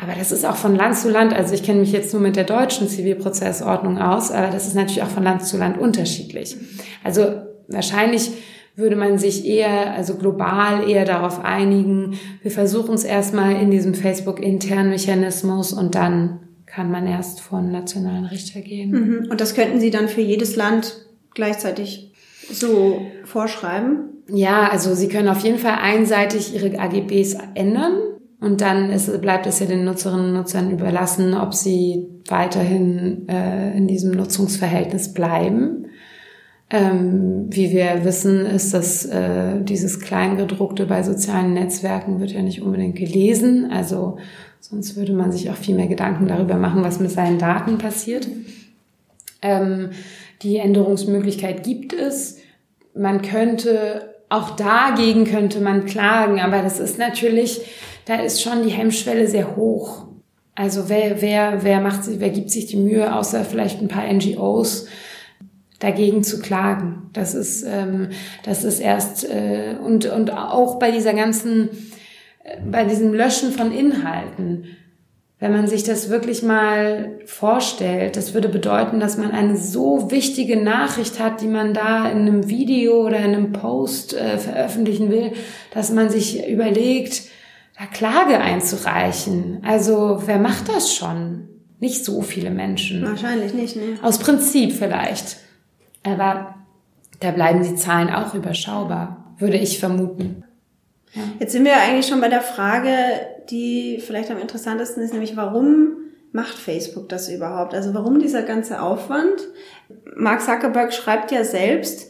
Aber 0.02 0.14
das 0.18 0.32
ist 0.32 0.46
auch 0.46 0.56
von 0.56 0.78
Land 0.78 0.96
zu 0.96 1.12
Land, 1.12 1.34
also 1.34 1.54
ich 1.54 1.62
kenne 1.62 1.82
mich 1.82 1.92
jetzt 1.92 2.14
nur 2.14 2.22
mit 2.22 2.38
der 2.38 2.46
deutschen 2.46 2.88
Zivilprozessordnung 2.88 4.00
aus, 4.00 4.32
aber 4.32 4.48
das 4.48 4.66
ist 4.66 4.76
natürlich 4.76 5.04
auch 5.04 5.10
von 5.10 5.24
Land 5.24 5.44
zu 5.44 5.58
Land 5.58 5.78
unterschiedlich. 5.78 6.56
Also 7.04 7.42
wahrscheinlich 7.68 8.32
würde 8.78 8.96
man 8.96 9.18
sich 9.18 9.46
eher, 9.46 9.94
also 9.94 10.16
global 10.16 10.90
eher 10.90 11.04
darauf 11.04 11.44
einigen, 11.44 12.18
wir 12.42 12.52
versuchen 12.52 12.96
es 12.96 13.04
erstmal 13.04 13.62
in 13.62 13.72
diesem 13.72 13.94
Facebook-internen 13.94 14.90
Mechanismus 14.90 15.74
und 15.74 15.96
dann 15.96 16.40
kann 16.70 16.92
man 16.92 17.08
erst 17.08 17.42
vor 17.42 17.60
einen 17.60 17.72
nationalen 17.72 18.26
Richter 18.26 18.62
gehen. 18.62 18.92
Mhm. 18.92 19.28
Und 19.30 19.42
das 19.42 19.56
könnten 19.56 19.80
Sie 19.80 19.92
dann 19.92 20.08
für 20.08 20.22
jedes 20.22 20.56
Land 20.56 21.06
gleichzeitig 21.34 22.14
so 22.52 23.02
vorschreiben? 23.26 24.24
Ja, 24.28 24.70
also 24.70 24.94
Sie 24.94 25.08
können 25.08 25.28
auf 25.28 25.40
jeden 25.40 25.58
Fall 25.58 25.78
einseitig 25.82 26.54
Ihre 26.54 26.80
AGBs 26.80 27.38
ändern. 27.56 27.94
Und 28.40 28.62
dann 28.62 28.90
ist, 28.90 29.20
bleibt 29.22 29.48
es 29.48 29.60
ja 29.60 29.66
den 29.66 29.84
Nutzerinnen 29.84 30.28
und 30.28 30.34
Nutzern 30.34 30.72
überlassen, 30.72 31.34
ob 31.34 31.54
sie 31.54 32.08
weiterhin 32.30 33.28
äh, 33.28 33.76
in 33.76 33.88
diesem 33.88 34.12
Nutzungsverhältnis 34.12 35.14
bleiben. 35.14 35.88
Ähm, 36.70 37.48
wie 37.50 37.72
wir 37.72 38.06
wissen, 38.06 38.46
ist 38.46 38.74
das 38.74 39.06
äh, 39.06 39.62
dieses 39.62 40.00
Kleingedruckte 40.00 40.86
bei 40.86 41.04
sozialen 41.04 41.54
Netzwerken 41.54 42.22
wird 42.22 42.32
ja 42.32 42.42
nicht 42.42 42.62
unbedingt 42.62 42.96
gelesen. 42.96 43.72
Also 43.72 44.20
Sonst 44.70 44.96
würde 44.96 45.14
man 45.14 45.32
sich 45.32 45.50
auch 45.50 45.56
viel 45.56 45.76
mehr 45.76 45.88
Gedanken 45.88 46.28
darüber 46.28 46.56
machen, 46.56 46.84
was 46.84 47.00
mit 47.00 47.10
seinen 47.10 47.40
Daten 47.40 47.80
passiert. 47.80 48.28
Ähm, 49.42 49.90
die 50.44 50.58
Änderungsmöglichkeit 50.58 51.64
gibt 51.64 51.92
es. 51.92 52.38
Man 52.94 53.24
könnte, 53.24 54.14
auch 54.30 54.52
dagegen 54.56 55.26
könnte 55.26 55.60
man 55.60 55.86
klagen, 55.86 56.40
aber 56.40 56.62
das 56.62 56.80
ist 56.80 57.00
natürlich, 57.00 57.62
da 58.06 58.16
ist 58.18 58.44
schon 58.44 58.62
die 58.62 58.70
Hemmschwelle 58.70 59.28
sehr 59.28 59.56
hoch. 59.56 60.06
Also 60.54 60.88
wer, 60.88 61.20
wer, 61.22 61.64
wer 61.64 61.82
macht 61.82 62.04
sich, 62.04 62.20
wer 62.20 62.30
gibt 62.30 62.52
sich 62.52 62.68
die 62.68 62.78
Mühe, 62.78 63.16
außer 63.16 63.46
vielleicht 63.46 63.82
ein 63.82 63.88
paar 63.88 64.06
NGOs, 64.12 64.86
dagegen 65.80 66.24
zu 66.24 66.42
klagen. 66.42 67.10
Das 67.14 67.34
ist, 67.34 67.64
ähm, 67.64 68.10
das 68.44 68.64
ist 68.64 68.80
erst 68.80 69.24
äh, 69.28 69.78
und 69.84 70.06
und 70.06 70.32
auch 70.32 70.78
bei 70.78 70.92
dieser 70.92 71.14
ganzen 71.14 71.70
bei 72.70 72.84
diesem 72.86 73.14
Löschen 73.14 73.52
von 73.52 73.72
Inhalten, 73.72 74.66
wenn 75.40 75.54
man 75.54 75.68
sich 75.68 75.84
das 75.84 76.10
wirklich 76.10 76.44
mal 76.44 77.18
vorstellt, 77.26 78.18
das 78.18 78.34
würde 78.34 78.50
bedeuten, 78.50 79.00
dass 79.00 79.18
man 79.18 79.32
eine 79.32 79.56
so 79.56 80.12
wichtige 80.12 80.62
Nachricht 80.62 81.20
hat, 81.20 81.42
die 81.42 81.48
man 81.48 81.74
da 81.74 82.10
in 82.10 82.20
einem 82.20 82.50
Video 82.50 83.06
oder 83.06 83.20
in 83.20 83.34
einem 83.34 83.54
Post 83.54 84.14
äh, 84.14 84.38
veröffentlichen 84.38 85.10
will, 85.10 85.32
dass 85.74 85.92
man 85.92 86.10
sich 86.10 86.46
überlegt, 86.46 87.24
da 87.78 87.86
Klage 87.86 88.40
einzureichen. 88.40 89.62
Also 89.66 90.24
wer 90.26 90.40
macht 90.40 90.68
das 90.68 90.94
schon? 90.94 91.48
Nicht 91.80 92.04
so 92.04 92.22
viele 92.22 92.50
Menschen. 92.50 93.06
Wahrscheinlich 93.06 93.54
nicht, 93.54 93.78
ne? 93.78 93.98
Aus 94.02 94.20
Prinzip 94.20 94.74
vielleicht. 94.74 95.38
Aber 96.04 96.56
da 97.22 97.32
bleiben 97.32 97.64
die 97.64 97.76
Zahlen 97.76 98.10
auch 98.10 98.34
überschaubar, 98.34 99.34
würde 99.38 99.58
ich 99.58 99.80
vermuten. 99.80 100.44
Ja. 101.14 101.22
Jetzt 101.40 101.52
sind 101.52 101.66
wir 101.66 101.78
eigentlich 101.78 102.08
schon 102.08 102.22
bei 102.22 102.30
der 102.30 102.42
Frage, 102.42 102.92
die 103.50 104.02
vielleicht 104.06 104.30
am 104.32 104.40
interessantesten 104.40 105.04
ist, 105.04 105.14
nämlich 105.14 105.36
warum 105.36 105.98
macht 106.32 106.58
Facebook 106.58 107.10
das 107.10 107.30
überhaupt? 107.30 107.74
Also 107.74 107.94
warum 107.94 108.20
dieser 108.20 108.44
ganze 108.44 108.82
Aufwand? 108.82 109.48
Mark 110.16 110.42
Zuckerberg 110.42 110.94
schreibt 110.94 111.32
ja 111.32 111.44
selbst, 111.44 112.10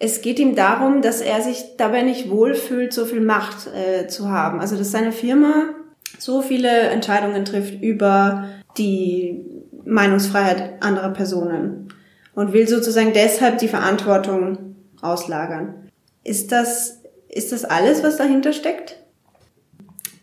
es 0.00 0.20
geht 0.20 0.38
ihm 0.38 0.54
darum, 0.54 1.02
dass 1.02 1.20
er 1.20 1.40
sich 1.42 1.76
dabei 1.76 2.02
nicht 2.02 2.30
wohlfühlt, 2.30 2.92
so 2.92 3.04
viel 3.04 3.20
Macht 3.20 3.68
äh, 3.68 4.06
zu 4.06 4.30
haben. 4.30 4.60
Also 4.60 4.76
dass 4.76 4.92
seine 4.92 5.12
Firma 5.12 5.74
so 6.18 6.40
viele 6.42 6.68
Entscheidungen 6.68 7.44
trifft 7.44 7.82
über 7.82 8.48
die 8.76 9.44
Meinungsfreiheit 9.84 10.82
anderer 10.82 11.10
Personen 11.10 11.92
und 12.34 12.52
will 12.52 12.68
sozusagen 12.68 13.12
deshalb 13.12 13.58
die 13.58 13.68
Verantwortung 13.68 14.76
auslagern. 15.00 15.90
Ist 16.22 16.52
das, 16.52 16.97
ist 17.38 17.52
das 17.52 17.64
alles, 17.64 18.02
was 18.02 18.16
dahinter 18.16 18.52
steckt? 18.52 18.96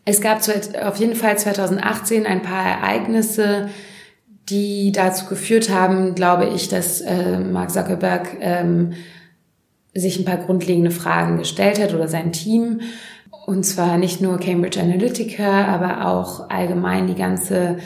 Es 0.03 0.21
gab 0.21 0.41
auf 0.83 0.97
jeden 0.97 1.15
Fall 1.15 1.37
2018 1.37 2.27
ein 2.27 2.43
paar 2.43 2.63
Ereignisse, 2.63 3.69
die 4.49 4.91
dazu 4.91 5.25
geführt 5.25 5.69
haben, 5.69 6.13
glaube 6.13 6.45
ich, 6.53 6.67
dass 6.67 7.01
äh, 7.01 7.39
Mark 7.39 7.71
Zuckerberg 7.71 8.37
ähm, 8.39 8.93
sich 9.95 10.19
ein 10.19 10.25
paar 10.25 10.37
grundlegende 10.37 10.91
Fragen 10.91 11.37
gestellt 11.37 11.81
hat 11.81 11.95
oder 11.95 12.07
sein 12.07 12.31
Team. 12.31 12.81
Und 13.47 13.65
zwar 13.65 13.97
nicht 13.97 14.21
nur 14.21 14.37
Cambridge 14.37 14.79
Analytica, 14.79 15.65
aber 15.65 16.07
auch 16.07 16.49
allgemein 16.49 17.07
die 17.07 17.15
ganze 17.15 17.77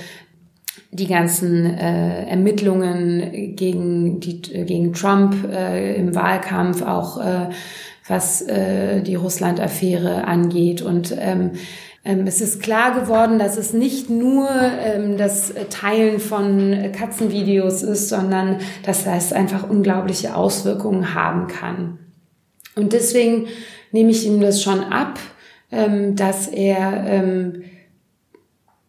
die 0.91 1.07
ganzen 1.07 1.65
äh, 1.65 2.25
Ermittlungen 2.25 3.55
gegen 3.55 4.19
die 4.19 4.41
gegen 4.41 4.91
Trump 4.93 5.35
äh, 5.47 5.95
im 5.95 6.15
Wahlkampf 6.15 6.81
auch 6.81 7.23
äh, 7.23 7.49
was 8.09 8.41
äh, 8.41 9.01
die 9.01 9.15
Russland-Affäre 9.15 10.25
angeht 10.25 10.81
und 10.81 11.15
ähm, 11.17 11.51
ähm, 12.05 12.25
es 12.27 12.41
ist 12.41 12.61
klar 12.61 12.99
geworden, 12.99 13.39
dass 13.39 13.57
es 13.57 13.73
nicht 13.73 14.09
nur 14.09 14.49
ähm, 14.49 15.17
das 15.17 15.53
Teilen 15.69 16.19
von 16.19 16.91
Katzenvideos 16.93 17.83
ist, 17.83 18.09
sondern 18.09 18.59
dass 18.83 19.03
das 19.03 19.33
einfach 19.33 19.69
unglaubliche 19.69 20.35
Auswirkungen 20.35 21.13
haben 21.13 21.47
kann. 21.47 21.99
Und 22.75 22.93
deswegen 22.93 23.47
nehme 23.91 24.11
ich 24.11 24.25
ihm 24.25 24.39
das 24.39 24.63
schon 24.63 24.81
ab, 24.81 25.19
ähm, 25.71 26.15
dass 26.15 26.47
er 26.47 27.03
ähm, 27.05 27.63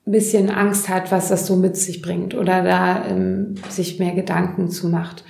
bisschen 0.06 0.50
Angst 0.50 0.88
hat, 0.88 1.12
was 1.12 1.28
das 1.28 1.46
so 1.46 1.56
mit 1.56 1.76
sich 1.76 2.02
bringt 2.02 2.34
oder 2.34 2.62
da 2.62 3.06
ähm, 3.06 3.54
sich 3.68 3.98
mehr 3.98 4.14
Gedanken 4.14 4.70
zu 4.70 4.88
macht. 4.88 5.24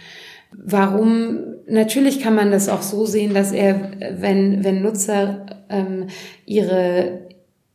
Warum? 0.52 1.38
Natürlich 1.66 2.20
kann 2.20 2.34
man 2.34 2.50
das 2.50 2.68
auch 2.68 2.82
so 2.82 3.06
sehen, 3.06 3.34
dass 3.34 3.52
er, 3.52 3.92
wenn, 4.18 4.64
wenn 4.64 4.82
Nutzer 4.82 5.46
ähm, 5.68 6.06
ihre 6.44 7.30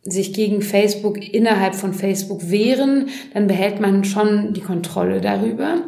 sich 0.07 0.33
gegen 0.33 0.61
Facebook 0.61 1.17
innerhalb 1.33 1.73
von 1.73 1.93
Facebook 1.93 2.51
wehren, 2.51 3.07
dann 3.33 3.47
behält 3.47 3.79
man 3.79 4.03
schon 4.03 4.53
die 4.53 4.61
Kontrolle 4.61 5.19
darüber. 5.19 5.87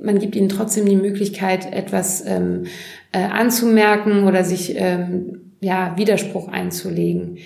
Man 0.00 0.18
gibt 0.18 0.34
ihnen 0.34 0.48
trotzdem 0.48 0.86
die 0.86 0.96
Möglichkeit, 0.96 1.70
etwas 1.70 2.24
ähm, 2.26 2.64
äh, 3.12 3.18
anzumerken 3.18 4.24
oder 4.24 4.44
sich 4.44 4.74
ähm, 4.76 5.52
ja 5.60 5.94
Widerspruch 5.98 6.48
einzulegen. 6.48 7.36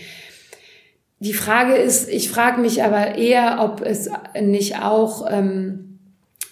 Die 1.19 1.35
Frage 1.35 1.75
ist, 1.75 2.09
ich 2.09 2.29
frage 2.29 2.61
mich 2.61 2.85
aber 2.85 3.17
eher, 3.17 3.59
ob 3.61 3.81
es 3.81 4.09
nicht 4.41 4.81
auch 4.81 5.27
ähm, 5.29 5.88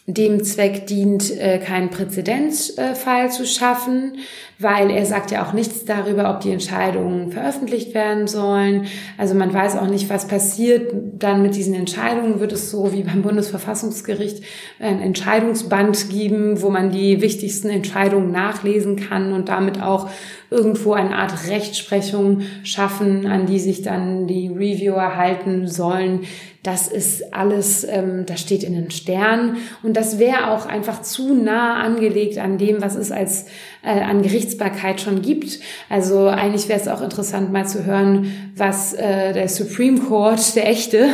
dem 0.06 0.44
Zweck 0.44 0.86
dient, 0.86 1.36
äh, 1.36 1.58
keinen 1.58 1.90
Präzedenzfall 1.90 3.30
zu 3.30 3.44
schaffen, 3.44 4.18
weil 4.58 4.90
er 4.90 5.04
sagt 5.04 5.30
ja 5.30 5.46
auch 5.46 5.52
nichts 5.52 5.84
darüber, 5.84 6.30
ob 6.30 6.40
die 6.40 6.50
Entscheidungen 6.50 7.30
veröffentlicht 7.30 7.92
werden 7.92 8.26
sollen. 8.26 8.86
Also 9.18 9.34
man 9.34 9.52
weiß 9.52 9.76
auch 9.76 9.88
nicht, 9.88 10.08
was 10.08 10.28
passiert 10.28 10.92
dann 11.18 11.42
mit 11.42 11.56
diesen 11.56 11.74
Entscheidungen. 11.74 12.40
Wird 12.40 12.52
es 12.52 12.70
so 12.70 12.92
wie 12.92 13.02
beim 13.02 13.20
Bundesverfassungsgericht 13.20 14.42
ein 14.80 15.02
Entscheidungsband 15.02 16.08
geben, 16.08 16.62
wo 16.62 16.70
man 16.70 16.90
die 16.90 17.20
wichtigsten 17.20 17.68
Entscheidungen 17.68 18.32
nachlesen 18.32 18.96
kann 18.96 19.34
und 19.34 19.50
damit 19.50 19.82
auch 19.82 20.08
irgendwo 20.50 20.94
eine 20.94 21.16
Art 21.16 21.48
Rechtsprechung 21.48 22.42
schaffen, 22.62 23.26
an 23.26 23.46
die 23.46 23.60
sich 23.60 23.82
dann 23.82 24.26
die 24.26 24.48
Reviewer 24.48 25.16
halten 25.16 25.66
sollen. 25.66 26.20
Das 26.62 26.88
ist 26.88 27.32
alles, 27.32 27.84
ähm, 27.84 28.26
das 28.26 28.40
steht 28.40 28.64
in 28.64 28.74
den 28.74 28.90
Sternen 28.90 29.58
und 29.84 29.96
das 29.96 30.18
wäre 30.18 30.50
auch 30.50 30.66
einfach 30.66 31.00
zu 31.02 31.32
nah 31.32 31.80
angelegt 31.80 32.38
an 32.38 32.58
dem, 32.58 32.82
was 32.82 32.96
es 32.96 33.12
als 33.12 33.46
äh, 33.82 34.00
an 34.00 34.22
Gerichtsbarkeit 34.22 35.00
schon 35.00 35.22
gibt. 35.22 35.60
Also 35.88 36.28
eigentlich 36.28 36.68
wäre 36.68 36.80
es 36.80 36.88
auch 36.88 37.02
interessant, 37.02 37.52
mal 37.52 37.66
zu 37.66 37.84
hören, 37.84 38.52
was 38.56 38.92
äh, 38.94 39.32
der 39.32 39.48
Supreme 39.48 39.98
Court, 39.98 40.56
der 40.56 40.68
echte, 40.68 41.08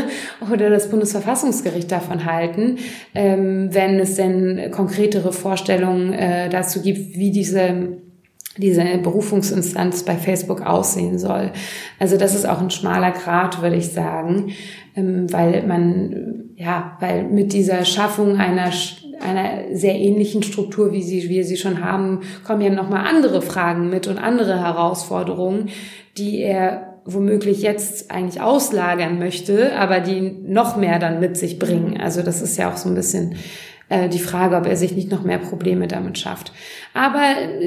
oder 0.53 0.71
das 0.71 0.91
Bundesverfassungsgericht 0.91 1.91
davon 1.91 2.25
halten, 2.25 2.79
ähm, 3.15 3.69
wenn 3.73 3.99
es 3.99 4.17
denn 4.17 4.71
konkretere 4.71 5.33
Vorstellungen 5.33 6.13
äh, 6.13 6.49
dazu 6.49 6.83
gibt, 6.83 7.17
wie 7.17 7.31
diese 7.31 7.99
diese 8.59 8.85
Berufungsinstanz 8.99 10.03
bei 10.03 10.17
Facebook 10.17 10.61
aussehen 10.61 11.19
soll. 11.19 11.53
Also 11.99 12.19
das 12.19 12.35
ist 12.35 12.47
auch 12.47 12.61
ein 12.61 12.71
schmaler 12.71 13.13
Grad, 13.13 13.63
würde 13.63 13.77
ich 13.77 13.89
sagen, 13.89 14.53
ähm, 14.95 15.33
weil 15.33 15.67
man, 15.67 16.51
ja, 16.57 16.97
weil 17.01 17.25
mit 17.25 17.53
dieser 17.53 17.85
Schaffung 17.85 18.37
einer, 18.37 18.71
einer 19.23 19.75
sehr 19.77 19.95
ähnlichen 19.95 20.43
Struktur, 20.43 20.93
wie 20.93 21.03
sie, 21.03 21.29
wir 21.29 21.45
sie 21.45 21.57
schon 21.57 21.85
haben, 21.85 22.21
kommen 22.45 22.61
ja 22.61 22.71
nochmal 22.71 23.07
andere 23.07 23.43
Fragen 23.43 23.89
mit 23.89 24.07
und 24.07 24.19
andere 24.19 24.61
Herausforderungen, 24.61 25.71
die 26.19 26.41
er 26.41 26.93
womöglich 27.05 27.63
jetzt 27.63 28.11
eigentlich 28.11 28.41
auslagern 28.41 29.19
möchte, 29.19 29.77
aber 29.77 30.01
die 30.01 30.21
noch 30.47 30.77
mehr 30.77 30.99
dann 30.99 31.21
mit 31.21 31.37
sich 31.37 31.59
bringen. 31.59 32.01
Also 32.01 32.23
das 32.23 32.43
ist 32.43 32.57
ja 32.59 32.71
auch 32.71 32.77
so 32.77 32.89
ein 32.89 32.95
bisschen 32.95 33.37
äh, 33.93 34.09
die 34.09 34.21
Frage, 34.21 34.57
ob 34.57 34.67
er 34.67 34.77
sich 34.77 34.95
nicht 34.95 35.11
noch 35.11 35.23
mehr 35.23 35.39
Probleme 35.39 35.87
damit 35.87 36.19
schafft. 36.19 36.53
Aber 36.95 37.23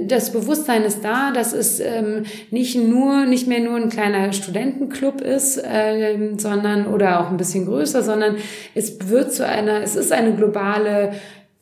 das 0.07 0.31
Bewusstsein 0.31 0.83
ist 0.83 1.03
da, 1.03 1.31
dass 1.31 1.53
es 1.53 1.79
ähm, 1.79 2.23
nicht 2.49 2.75
nur, 2.75 3.25
nicht 3.25 3.47
mehr 3.47 3.59
nur 3.59 3.75
ein 3.75 3.89
kleiner 3.89 4.31
Studentenclub 4.33 5.21
ist, 5.21 5.57
äh, 5.57 6.17
sondern 6.37 6.87
oder 6.87 7.19
auch 7.19 7.29
ein 7.29 7.37
bisschen 7.37 7.65
größer, 7.65 8.01
sondern 8.01 8.37
es 8.73 9.09
wird 9.09 9.33
zu 9.33 9.45
einer, 9.45 9.81
es 9.83 9.95
ist 9.95 10.11
eine 10.11 10.33
globale 10.33 11.11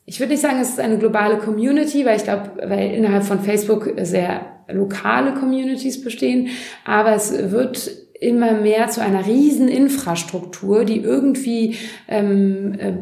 ich 0.06 0.20
würde 0.20 0.34
nicht 0.34 0.42
sagen, 0.42 0.60
es 0.62 0.70
ist 0.70 0.80
eine 0.80 0.98
globale 0.98 1.38
Community, 1.38 2.06
weil 2.06 2.18
ich 2.18 2.24
glaube, 2.24 2.52
weil 2.66 2.94
innerhalb 2.94 3.24
von 3.24 3.40
Facebook 3.40 3.94
sehr 4.02 4.42
lokale 4.68 5.34
Communities 5.34 6.02
bestehen, 6.04 6.50
aber 6.86 7.14
es 7.14 7.52
wird 7.52 7.90
immer 8.20 8.54
mehr 8.54 8.88
zu 8.88 9.02
einer 9.02 9.26
riesen 9.26 9.68
Infrastruktur, 9.68 10.86
die 10.86 10.98
irgendwie 10.98 11.76
ähm, 12.08 12.74
äh, 12.78 12.94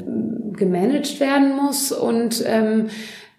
gemanagt 0.58 1.20
werden 1.20 1.56
muss 1.56 1.92
und 1.92 2.44
ähm, 2.48 2.88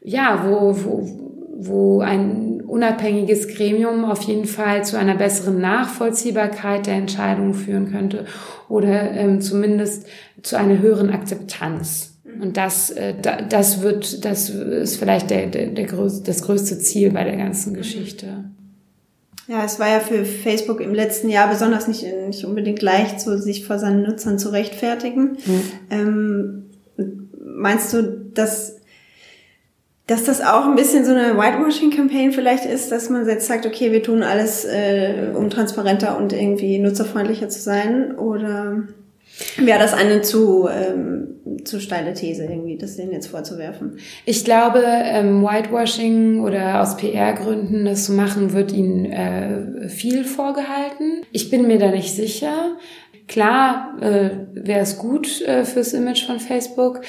ja, 0.02 0.44
wo, 0.46 0.76
wo, 0.84 1.08
wo 1.56 2.00
ein 2.00 2.62
unabhängiges 2.62 3.48
Gremium 3.48 4.04
auf 4.04 4.22
jeden 4.22 4.46
Fall 4.46 4.84
zu 4.84 4.98
einer 4.98 5.16
besseren 5.16 5.60
Nachvollziehbarkeit 5.60 6.86
der 6.86 6.94
Entscheidungen 6.94 7.54
führen 7.54 7.90
könnte 7.90 8.24
oder 8.68 9.12
ähm, 9.12 9.40
zumindest 9.40 10.06
zu 10.42 10.56
einer 10.56 10.78
höheren 10.78 11.10
Akzeptanz. 11.10 12.11
Und 12.40 12.56
das, 12.56 12.90
äh, 12.90 13.14
das 13.48 13.82
wird, 13.82 14.24
das 14.24 14.50
ist 14.50 14.96
vielleicht 14.96 15.30
der, 15.30 15.46
der, 15.46 15.66
der 15.68 15.84
größte, 15.84 16.22
das 16.24 16.42
größte 16.42 16.78
Ziel 16.78 17.10
bei 17.10 17.24
der 17.24 17.36
ganzen 17.36 17.74
Geschichte. 17.74 18.44
Ja, 19.48 19.64
es 19.64 19.78
war 19.78 19.88
ja 19.88 20.00
für 20.00 20.24
Facebook 20.24 20.80
im 20.80 20.94
letzten 20.94 21.28
Jahr 21.28 21.48
besonders 21.48 21.88
nicht, 21.88 22.04
nicht 22.26 22.44
unbedingt 22.44 22.80
leicht, 22.80 23.20
so 23.20 23.36
sich 23.36 23.66
vor 23.66 23.78
seinen 23.78 24.02
Nutzern 24.02 24.38
zu 24.38 24.50
rechtfertigen. 24.50 25.36
Mhm. 25.44 25.62
Ähm, 25.90 26.70
meinst 27.44 27.92
du, 27.92 28.02
dass, 28.32 28.76
dass 30.06 30.24
das 30.24 30.40
auch 30.40 30.66
ein 30.66 30.76
bisschen 30.76 31.04
so 31.04 31.10
eine 31.10 31.36
Whitewashing-Campaign 31.36 32.32
vielleicht 32.32 32.64
ist, 32.64 32.92
dass 32.92 33.10
man 33.10 33.26
jetzt 33.26 33.46
sagt, 33.46 33.66
okay, 33.66 33.92
wir 33.92 34.02
tun 34.02 34.22
alles, 34.22 34.64
äh, 34.64 35.32
um 35.34 35.50
transparenter 35.50 36.16
und 36.18 36.32
irgendwie 36.32 36.78
nutzerfreundlicher 36.78 37.48
zu 37.48 37.60
sein? 37.60 38.16
Oder 38.16 38.84
wäre 39.56 39.78
das 39.78 39.94
eine 39.94 40.22
zu, 40.22 40.68
ähm, 40.68 41.62
zu 41.64 41.80
steile 41.80 42.14
These 42.14 42.44
irgendwie, 42.44 42.76
das 42.76 42.96
denen 42.96 43.12
jetzt 43.12 43.28
vorzuwerfen? 43.28 43.98
Ich 44.24 44.44
glaube, 44.44 44.82
ähm, 44.84 45.42
Whitewashing 45.42 46.40
oder 46.40 46.80
aus 46.82 46.96
PR-Gründen 46.96 47.84
das 47.84 48.06
zu 48.06 48.12
machen, 48.12 48.52
wird 48.52 48.72
ihnen 48.72 49.06
äh, 49.06 49.88
viel 49.88 50.24
vorgehalten. 50.24 51.22
Ich 51.32 51.50
bin 51.50 51.66
mir 51.66 51.78
da 51.78 51.90
nicht 51.90 52.14
sicher. 52.14 52.76
Klar 53.28 53.96
äh, 54.00 54.30
wäre 54.52 54.80
es 54.80 54.98
gut 54.98 55.40
äh, 55.42 55.64
fürs 55.64 55.92
Image 55.92 56.26
von 56.26 56.40
Facebook, 56.40 57.00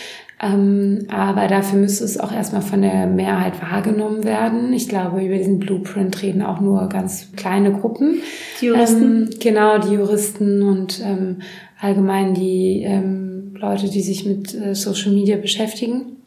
ähm, 0.42 1.08
aber 1.10 1.48
dafür 1.48 1.80
müsste 1.80 2.04
es 2.04 2.20
auch 2.20 2.32
erstmal 2.32 2.62
von 2.62 2.82
der 2.82 3.08
Mehrheit 3.08 3.62
wahrgenommen 3.62 4.24
werden. 4.24 4.74
Ich 4.74 4.90
glaube, 4.90 5.24
über 5.24 5.38
diesen 5.38 5.60
Blueprint 5.60 6.22
reden 6.22 6.42
auch 6.42 6.60
nur 6.60 6.88
ganz 6.90 7.30
kleine 7.36 7.74
Gruppen. 7.74 8.22
Die 8.62 8.68
Juristen? 8.68 9.30
Ähm, 9.32 9.40
genau, 9.40 9.80
die 9.80 9.96
Juristen 9.96 10.62
und 10.62 11.02
ähm, 11.04 11.42
allgemein 11.84 12.34
die 12.34 12.84
ähm, 12.84 13.56
Leute, 13.56 13.90
die 13.90 14.02
sich 14.02 14.26
mit 14.26 14.54
äh, 14.54 14.74
Social 14.74 15.12
Media 15.12 15.36
beschäftigen. 15.36 16.18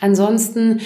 Ansonsten, 0.00 0.80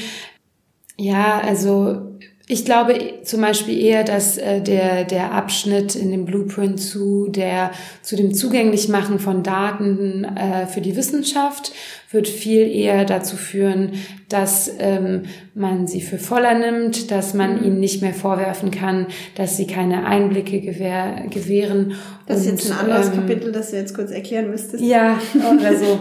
ja, 0.96 1.40
also 1.40 2.10
ich 2.48 2.64
glaube 2.64 2.98
zum 3.22 3.40
Beispiel 3.40 3.80
eher, 3.80 4.02
dass 4.02 4.36
äh, 4.36 4.60
der, 4.60 5.04
der 5.04 5.32
Abschnitt 5.32 5.94
in 5.94 6.10
dem 6.10 6.24
Blueprint 6.24 6.80
zu, 6.80 7.28
der, 7.28 7.70
zu 8.02 8.16
dem 8.16 8.34
Zugänglichmachen 8.34 9.20
von 9.20 9.44
Daten 9.44 10.24
äh, 10.24 10.66
für 10.66 10.80
die 10.80 10.96
Wissenschaft 10.96 11.70
wird 12.12 12.26
viel 12.26 12.66
eher 12.66 13.04
dazu 13.04 13.36
führen, 13.36 13.92
dass 14.28 14.70
ähm, 14.78 15.22
man 15.54 15.86
sie 15.86 16.00
für 16.00 16.18
voller 16.18 16.58
nimmt, 16.58 17.10
dass 17.10 17.34
man 17.34 17.58
mhm. 17.58 17.64
ihnen 17.64 17.80
nicht 17.80 18.02
mehr 18.02 18.14
vorwerfen 18.14 18.72
kann, 18.72 19.06
dass 19.36 19.56
sie 19.56 19.66
keine 19.66 20.06
Einblicke 20.06 20.60
gewähr, 20.60 21.26
gewähren. 21.30 21.94
Das 22.26 22.40
ist 22.40 22.46
und, 22.46 22.58
jetzt 22.58 22.72
ein 22.72 22.78
anderes 22.78 23.08
ähm, 23.08 23.14
Kapitel, 23.14 23.52
das 23.52 23.70
du 23.70 23.76
jetzt 23.76 23.94
kurz 23.94 24.10
erklären 24.10 24.50
müsstest. 24.50 24.82
Ja, 24.82 25.20
oder 25.34 25.76
so. 25.76 26.00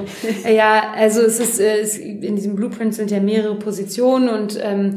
ja, 0.51 0.93
also 0.95 1.21
es 1.21 1.39
ist, 1.39 1.59
äh, 1.59 1.79
es, 1.79 1.97
in 1.97 2.35
diesem 2.35 2.55
Blueprint 2.55 2.95
sind 2.95 3.11
ja 3.11 3.19
mehrere 3.19 3.55
Positionen 3.55 4.29
und 4.29 4.59
ähm, 4.63 4.95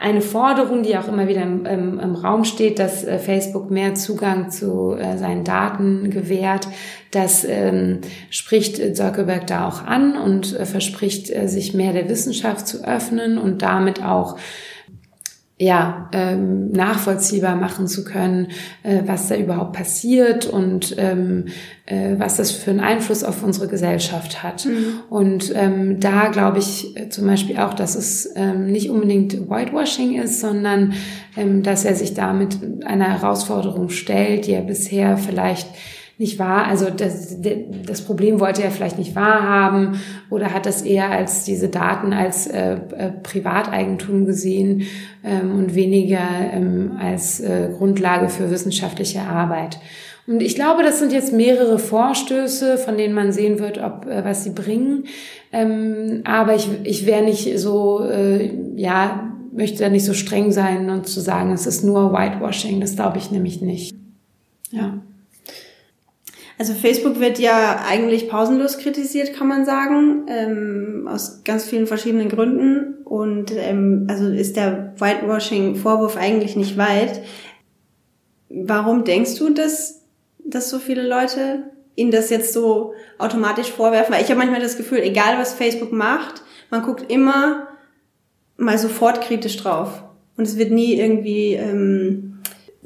eine 0.00 0.22
Forderung, 0.22 0.82
die 0.82 0.96
auch 0.96 1.08
immer 1.08 1.28
wieder 1.28 1.42
im, 1.42 1.66
im, 1.66 2.00
im 2.00 2.14
Raum 2.14 2.44
steht, 2.44 2.78
dass 2.78 3.04
äh, 3.04 3.18
Facebook 3.18 3.70
mehr 3.70 3.94
Zugang 3.94 4.50
zu 4.50 4.94
äh, 4.94 5.18
seinen 5.18 5.44
Daten 5.44 6.10
gewährt. 6.10 6.66
Das 7.16 7.46
ähm, 7.48 8.00
spricht 8.28 8.94
Zuckerberg 8.94 9.46
da 9.46 9.66
auch 9.66 9.82
an 9.82 10.18
und 10.18 10.54
äh, 10.54 10.66
verspricht, 10.66 11.30
äh, 11.30 11.48
sich 11.48 11.72
mehr 11.72 11.94
der 11.94 12.10
Wissenschaft 12.10 12.68
zu 12.68 12.84
öffnen 12.84 13.38
und 13.38 13.62
damit 13.62 14.04
auch 14.04 14.36
ja, 15.58 16.10
ähm, 16.12 16.72
nachvollziehbar 16.72 17.56
machen 17.56 17.86
zu 17.86 18.04
können, 18.04 18.48
äh, 18.82 19.00
was 19.06 19.28
da 19.28 19.36
überhaupt 19.36 19.72
passiert 19.72 20.44
und 20.44 20.94
ähm, 20.98 21.46
äh, 21.86 22.16
was 22.18 22.36
das 22.36 22.50
für 22.50 22.72
einen 22.72 22.80
Einfluss 22.80 23.24
auf 23.24 23.42
unsere 23.42 23.66
Gesellschaft 23.66 24.42
hat. 24.42 24.66
Mhm. 24.66 25.00
Und 25.08 25.54
ähm, 25.56 25.98
da 25.98 26.28
glaube 26.28 26.58
ich 26.58 26.94
äh, 26.98 27.08
zum 27.08 27.26
Beispiel 27.26 27.56
auch, 27.56 27.72
dass 27.72 27.94
es 27.94 28.30
ähm, 28.36 28.66
nicht 28.66 28.90
unbedingt 28.90 29.48
Whitewashing 29.48 30.20
ist, 30.20 30.40
sondern 30.40 30.92
ähm, 31.38 31.62
dass 31.62 31.86
er 31.86 31.94
sich 31.94 32.12
damit 32.12 32.58
einer 32.84 33.18
Herausforderung 33.18 33.88
stellt, 33.88 34.46
die 34.46 34.52
er 34.52 34.60
bisher 34.60 35.16
vielleicht 35.16 35.68
nicht 36.18 36.38
wahr, 36.38 36.66
also 36.66 36.88
das, 36.88 37.36
das 37.86 38.00
Problem 38.00 38.40
wollte 38.40 38.62
er 38.62 38.70
vielleicht 38.70 38.98
nicht 38.98 39.14
wahrhaben 39.14 40.00
oder 40.30 40.54
hat 40.54 40.64
das 40.64 40.80
eher 40.80 41.10
als 41.10 41.44
diese 41.44 41.68
Daten 41.68 42.14
als 42.14 42.46
äh, 42.46 42.78
äh, 42.96 43.10
Privateigentum 43.22 44.24
gesehen 44.24 44.84
ähm, 45.22 45.54
und 45.58 45.74
weniger 45.74 46.26
ähm, 46.52 46.92
als 46.98 47.40
äh, 47.40 47.68
Grundlage 47.76 48.30
für 48.30 48.50
wissenschaftliche 48.50 49.20
Arbeit. 49.20 49.78
Und 50.26 50.42
ich 50.42 50.54
glaube, 50.54 50.82
das 50.82 50.98
sind 50.98 51.12
jetzt 51.12 51.32
mehrere 51.32 51.78
Vorstöße, 51.78 52.78
von 52.78 52.96
denen 52.96 53.14
man 53.14 53.30
sehen 53.30 53.58
wird, 53.58 53.78
ob 53.78 54.06
äh, 54.06 54.24
was 54.24 54.42
sie 54.42 54.50
bringen. 54.50 55.04
Ähm, 55.52 56.22
aber 56.24 56.54
ich, 56.54 56.68
ich 56.84 57.06
wäre 57.06 57.22
nicht 57.22 57.58
so, 57.58 58.02
äh, 58.02 58.52
ja, 58.74 59.32
möchte 59.52 59.84
da 59.84 59.90
nicht 59.90 60.04
so 60.04 60.14
streng 60.14 60.50
sein 60.50 60.88
und 60.88 61.06
zu 61.06 61.20
sagen, 61.20 61.52
es 61.52 61.66
ist 61.66 61.84
nur 61.84 62.12
Whitewashing. 62.12 62.80
Das 62.80 62.96
glaube 62.96 63.18
ich 63.18 63.30
nämlich 63.30 63.60
nicht. 63.60 63.94
Ja. 64.70 64.98
Also 66.58 66.72
Facebook 66.72 67.20
wird 67.20 67.38
ja 67.38 67.84
eigentlich 67.86 68.28
pausenlos 68.28 68.78
kritisiert, 68.78 69.34
kann 69.34 69.46
man 69.46 69.66
sagen, 69.66 70.26
ähm, 70.28 71.08
aus 71.10 71.42
ganz 71.44 71.64
vielen 71.64 71.86
verschiedenen 71.86 72.30
Gründen. 72.30 73.04
Und 73.04 73.52
ähm, 73.54 74.06
also 74.08 74.28
ist 74.28 74.56
der 74.56 74.94
Whitewashing-Vorwurf 74.98 76.16
eigentlich 76.16 76.56
nicht 76.56 76.78
weit. 76.78 77.20
Warum 78.48 79.04
denkst 79.04 79.36
du, 79.36 79.50
dass, 79.50 80.02
dass 80.38 80.70
so 80.70 80.78
viele 80.78 81.06
Leute 81.06 81.64
ihnen 81.94 82.10
das 82.10 82.30
jetzt 82.30 82.54
so 82.54 82.94
automatisch 83.18 83.70
vorwerfen? 83.70 84.14
Weil 84.14 84.22
ich 84.22 84.30
habe 84.30 84.38
manchmal 84.38 84.62
das 84.62 84.78
Gefühl, 84.78 85.00
egal 85.00 85.38
was 85.38 85.52
Facebook 85.52 85.92
macht, 85.92 86.42
man 86.70 86.82
guckt 86.82 87.12
immer 87.12 87.68
mal 88.56 88.78
sofort 88.78 89.20
kritisch 89.20 89.58
drauf. 89.58 90.02
Und 90.38 90.44
es 90.44 90.56
wird 90.56 90.70
nie 90.70 90.94
irgendwie 90.94 91.54
ähm, 91.54 92.25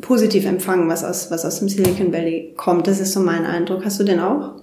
positiv 0.00 0.46
empfangen, 0.46 0.88
was 0.88 1.04
aus, 1.04 1.30
was 1.30 1.44
aus 1.44 1.58
dem 1.58 1.68
Silicon 1.68 2.12
Valley 2.12 2.54
kommt. 2.56 2.86
Das 2.86 3.00
ist 3.00 3.12
so 3.12 3.20
mein 3.20 3.44
Eindruck. 3.44 3.84
Hast 3.84 4.00
du 4.00 4.04
den 4.04 4.20
auch? 4.20 4.54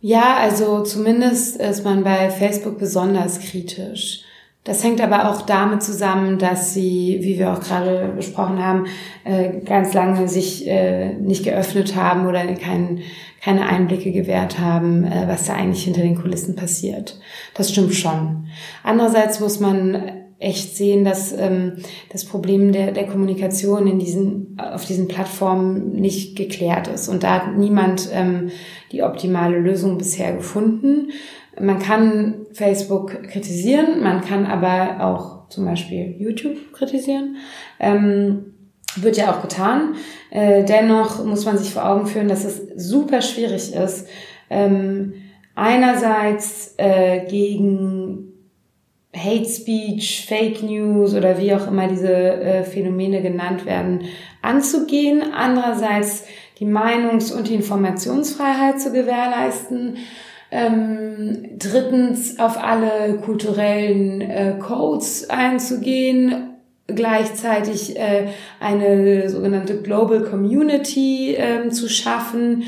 Ja, 0.00 0.36
also 0.36 0.82
zumindest 0.82 1.56
ist 1.56 1.84
man 1.84 2.04
bei 2.04 2.30
Facebook 2.30 2.78
besonders 2.78 3.40
kritisch. 3.40 4.24
Das 4.64 4.82
hängt 4.82 5.02
aber 5.02 5.30
auch 5.30 5.42
damit 5.42 5.82
zusammen, 5.82 6.38
dass 6.38 6.72
sie, 6.72 7.18
wie 7.20 7.38
wir 7.38 7.52
auch 7.52 7.60
gerade 7.60 8.12
besprochen 8.16 8.64
haben, 8.64 8.86
äh, 9.24 9.60
ganz 9.60 9.92
lange 9.92 10.26
sich 10.26 10.66
äh, 10.66 11.12
nicht 11.14 11.44
geöffnet 11.44 11.96
haben 11.96 12.26
oder 12.26 12.46
kein, 12.54 13.00
keine 13.42 13.66
Einblicke 13.66 14.10
gewährt 14.10 14.58
haben, 14.58 15.04
äh, 15.04 15.28
was 15.28 15.46
da 15.46 15.54
eigentlich 15.54 15.84
hinter 15.84 16.00
den 16.00 16.20
Kulissen 16.20 16.56
passiert. 16.56 17.20
Das 17.54 17.70
stimmt 17.70 17.94
schon. 17.94 18.46
Andererseits 18.82 19.38
muss 19.38 19.60
man 19.60 20.23
echt 20.38 20.76
sehen, 20.76 21.04
dass 21.04 21.32
ähm, 21.32 21.74
das 22.12 22.24
Problem 22.24 22.72
der, 22.72 22.92
der 22.92 23.06
Kommunikation 23.06 23.86
in 23.86 23.98
diesen, 23.98 24.58
auf 24.58 24.84
diesen 24.84 25.08
Plattformen 25.08 25.92
nicht 25.92 26.36
geklärt 26.36 26.88
ist. 26.88 27.08
Und 27.08 27.22
da 27.22 27.34
hat 27.34 27.56
niemand 27.56 28.08
ähm, 28.12 28.50
die 28.92 29.02
optimale 29.02 29.58
Lösung 29.58 29.98
bisher 29.98 30.32
gefunden. 30.34 31.10
Man 31.58 31.78
kann 31.78 32.46
Facebook 32.52 33.22
kritisieren, 33.28 34.02
man 34.02 34.22
kann 34.22 34.46
aber 34.46 35.04
auch 35.04 35.48
zum 35.48 35.64
Beispiel 35.64 36.16
YouTube 36.18 36.72
kritisieren. 36.72 37.36
Ähm, 37.78 38.54
wird 38.96 39.16
ja 39.16 39.32
auch 39.32 39.42
getan. 39.42 39.94
Äh, 40.30 40.64
dennoch 40.64 41.24
muss 41.24 41.44
man 41.44 41.58
sich 41.58 41.70
vor 41.70 41.88
Augen 41.88 42.06
führen, 42.06 42.28
dass 42.28 42.44
es 42.44 42.60
super 42.76 43.22
schwierig 43.22 43.74
ist, 43.74 44.06
ähm, 44.50 45.14
einerseits 45.54 46.74
äh, 46.76 47.26
gegen 47.26 48.33
Hate 49.14 49.48
Speech, 49.48 50.26
Fake 50.28 50.62
News 50.62 51.14
oder 51.14 51.38
wie 51.38 51.54
auch 51.54 51.68
immer 51.68 51.88
diese 51.88 52.12
äh, 52.12 52.64
Phänomene 52.64 53.22
genannt 53.22 53.64
werden, 53.64 54.02
anzugehen. 54.42 55.22
Andererseits 55.32 56.24
die 56.58 56.66
Meinungs- 56.66 57.32
und 57.32 57.48
die 57.48 57.54
Informationsfreiheit 57.54 58.80
zu 58.80 58.92
gewährleisten. 58.92 59.96
Ähm, 60.50 61.48
drittens 61.58 62.38
auf 62.38 62.62
alle 62.62 63.14
kulturellen 63.24 64.20
äh, 64.20 64.54
Codes 64.60 65.28
einzugehen. 65.30 66.50
Gleichzeitig 66.86 67.96
äh, 67.96 68.28
eine 68.60 69.30
sogenannte 69.30 69.80
Global 69.80 70.22
Community 70.22 71.34
äh, 71.34 71.70
zu 71.70 71.88
schaffen 71.88 72.64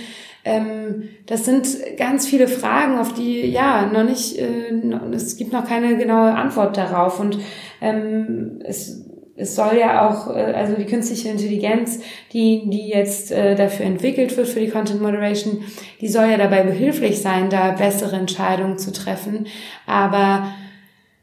ähm, 0.47 1.09
das 1.27 1.45
sind 1.45 1.67
ganz 1.97 2.25
viele 2.25 2.47
Fragen, 2.47 2.99
auf 2.99 3.13
die 3.13 3.51
ja 3.51 3.91
noch 3.93 4.05
nicht, 4.05 4.39
äh, 4.39 4.71
es 5.13 5.37
gibt 5.37 5.53
noch 5.53 5.67
keine 5.67 5.97
genaue 5.97 6.35
Antwort 6.35 6.77
darauf. 6.77 7.21
Und 7.21 7.39
ähm, 7.81 8.61
es, 8.65 9.07
es 9.37 9.55
soll 9.55 9.77
ja 9.79 10.09
auch, 10.09 10.35
äh, 10.35 10.53
also 10.53 10.75
die 10.75 10.87
künstliche 10.87 11.29
Intelligenz, 11.29 12.01
die, 12.33 12.69
die 12.69 12.89
jetzt 12.89 13.33
äh, 13.33 13.55
dafür 13.55 13.87
entwickelt 13.87 14.37
wird 14.37 14.49
für 14.49 14.61
die 14.61 14.71
Content 14.71 15.03
Moderation, 15.03 15.63
die 16.01 16.09
soll 16.09 16.27
ja 16.27 16.37
dabei 16.37 16.63
behilflich 16.63 17.21
sein, 17.21 17.51
da 17.51 17.73
bessere 17.73 18.17
Entscheidungen 18.17 18.79
zu 18.79 18.93
treffen. 18.93 19.47
Aber 19.87 20.49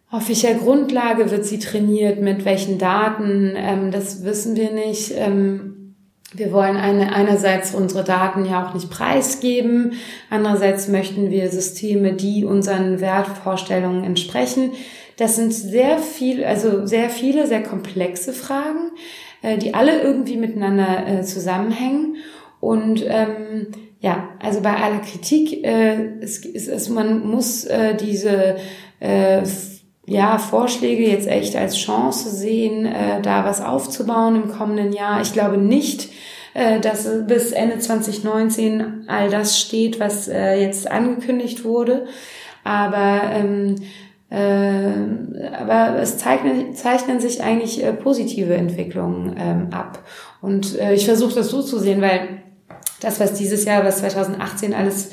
auf 0.09 0.27
welcher 0.27 0.53
Grundlage 0.53 1.31
wird 1.31 1.45
sie 1.45 1.59
trainiert, 1.59 2.21
mit 2.21 2.45
welchen 2.45 2.77
Daten, 2.77 3.53
ähm, 3.55 3.91
das 3.91 4.23
wissen 4.23 4.55
wir 4.55 4.71
nicht. 4.71 5.13
Wir 6.35 6.51
wollen 6.51 6.77
eine, 6.77 7.13
einerseits 7.13 7.75
unsere 7.75 8.03
Daten 8.03 8.45
ja 8.45 8.65
auch 8.65 8.73
nicht 8.73 8.89
preisgeben, 8.89 9.93
andererseits 10.29 10.87
möchten 10.87 11.29
wir 11.29 11.49
Systeme, 11.49 12.13
die 12.13 12.43
unseren 12.43 13.01
Wertvorstellungen 13.01 14.03
entsprechen. 14.03 14.71
Das 15.17 15.35
sind 15.35 15.53
sehr 15.53 15.99
viel, 15.99 16.43
also 16.43 16.87
sehr 16.87 17.09
viele, 17.09 17.45
sehr 17.45 17.61
komplexe 17.61 18.33
Fragen, 18.33 18.91
äh, 19.43 19.57
die 19.57 19.75
alle 19.75 20.01
irgendwie 20.01 20.37
miteinander 20.37 21.07
äh, 21.07 21.21
zusammenhängen. 21.21 22.17
Und 22.59 23.03
ähm, 23.07 23.67
ja, 23.99 24.29
also 24.41 24.61
bei 24.61 24.75
aller 24.75 24.99
Kritik, 24.99 25.63
äh, 25.63 26.19
es, 26.19 26.43
es, 26.45 26.67
es, 26.67 26.89
man 26.89 27.27
muss 27.27 27.65
äh, 27.65 27.95
diese 27.95 28.55
äh, 28.99 29.43
ja, 30.05 30.37
Vorschläge 30.37 31.03
jetzt 31.09 31.27
echt 31.27 31.55
als 31.55 31.77
Chance 31.77 32.29
sehen, 32.29 32.85
äh, 32.85 33.21
da 33.21 33.45
was 33.45 33.61
aufzubauen 33.61 34.35
im 34.35 34.51
kommenden 34.51 34.91
Jahr. 34.91 35.21
Ich 35.21 35.31
glaube 35.31 35.57
nicht, 35.57 36.09
äh, 36.53 36.79
dass 36.79 37.07
bis 37.25 37.51
Ende 37.51 37.79
2019 37.79 39.05
all 39.07 39.29
das 39.29 39.59
steht, 39.59 39.99
was 39.99 40.27
äh, 40.27 40.55
jetzt 40.61 40.91
angekündigt 40.91 41.63
wurde. 41.63 42.05
Aber 42.65 43.21
ähm, 43.33 43.75
äh, 44.29 45.55
aber 45.55 45.99
es 45.99 46.17
zeichnen, 46.17 46.73
zeichnen 46.73 47.19
sich 47.19 47.43
eigentlich 47.43 47.83
äh, 47.83 47.93
positive 47.93 48.55
Entwicklungen 48.55 49.35
ähm, 49.37 49.67
ab. 49.71 49.99
Und 50.41 50.77
äh, 50.79 50.93
ich 50.95 51.05
versuche 51.05 51.35
das 51.35 51.49
so 51.49 51.61
zu 51.61 51.77
sehen, 51.77 52.01
weil 52.01 52.41
das, 52.99 53.19
was 53.19 53.33
dieses 53.33 53.65
Jahr, 53.65 53.85
was 53.85 53.99
2018 53.99 54.73
alles 54.73 55.11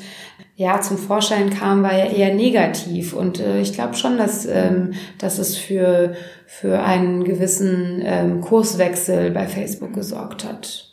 ja 0.55 0.81
zum 0.81 0.97
Vorschein 0.97 1.49
kam, 1.49 1.83
war 1.83 1.97
ja 1.97 2.05
eher 2.05 2.33
negativ. 2.33 3.13
Und 3.13 3.39
äh, 3.39 3.61
ich 3.61 3.73
glaube 3.73 3.95
schon, 3.95 4.17
dass, 4.17 4.45
ähm, 4.45 4.93
dass 5.17 5.39
es 5.39 5.57
für, 5.57 6.13
für 6.45 6.81
einen 6.83 7.23
gewissen 7.23 8.01
ähm, 8.03 8.41
Kurswechsel 8.41 9.31
bei 9.31 9.47
Facebook 9.47 9.93
gesorgt 9.93 10.45
hat. 10.45 10.87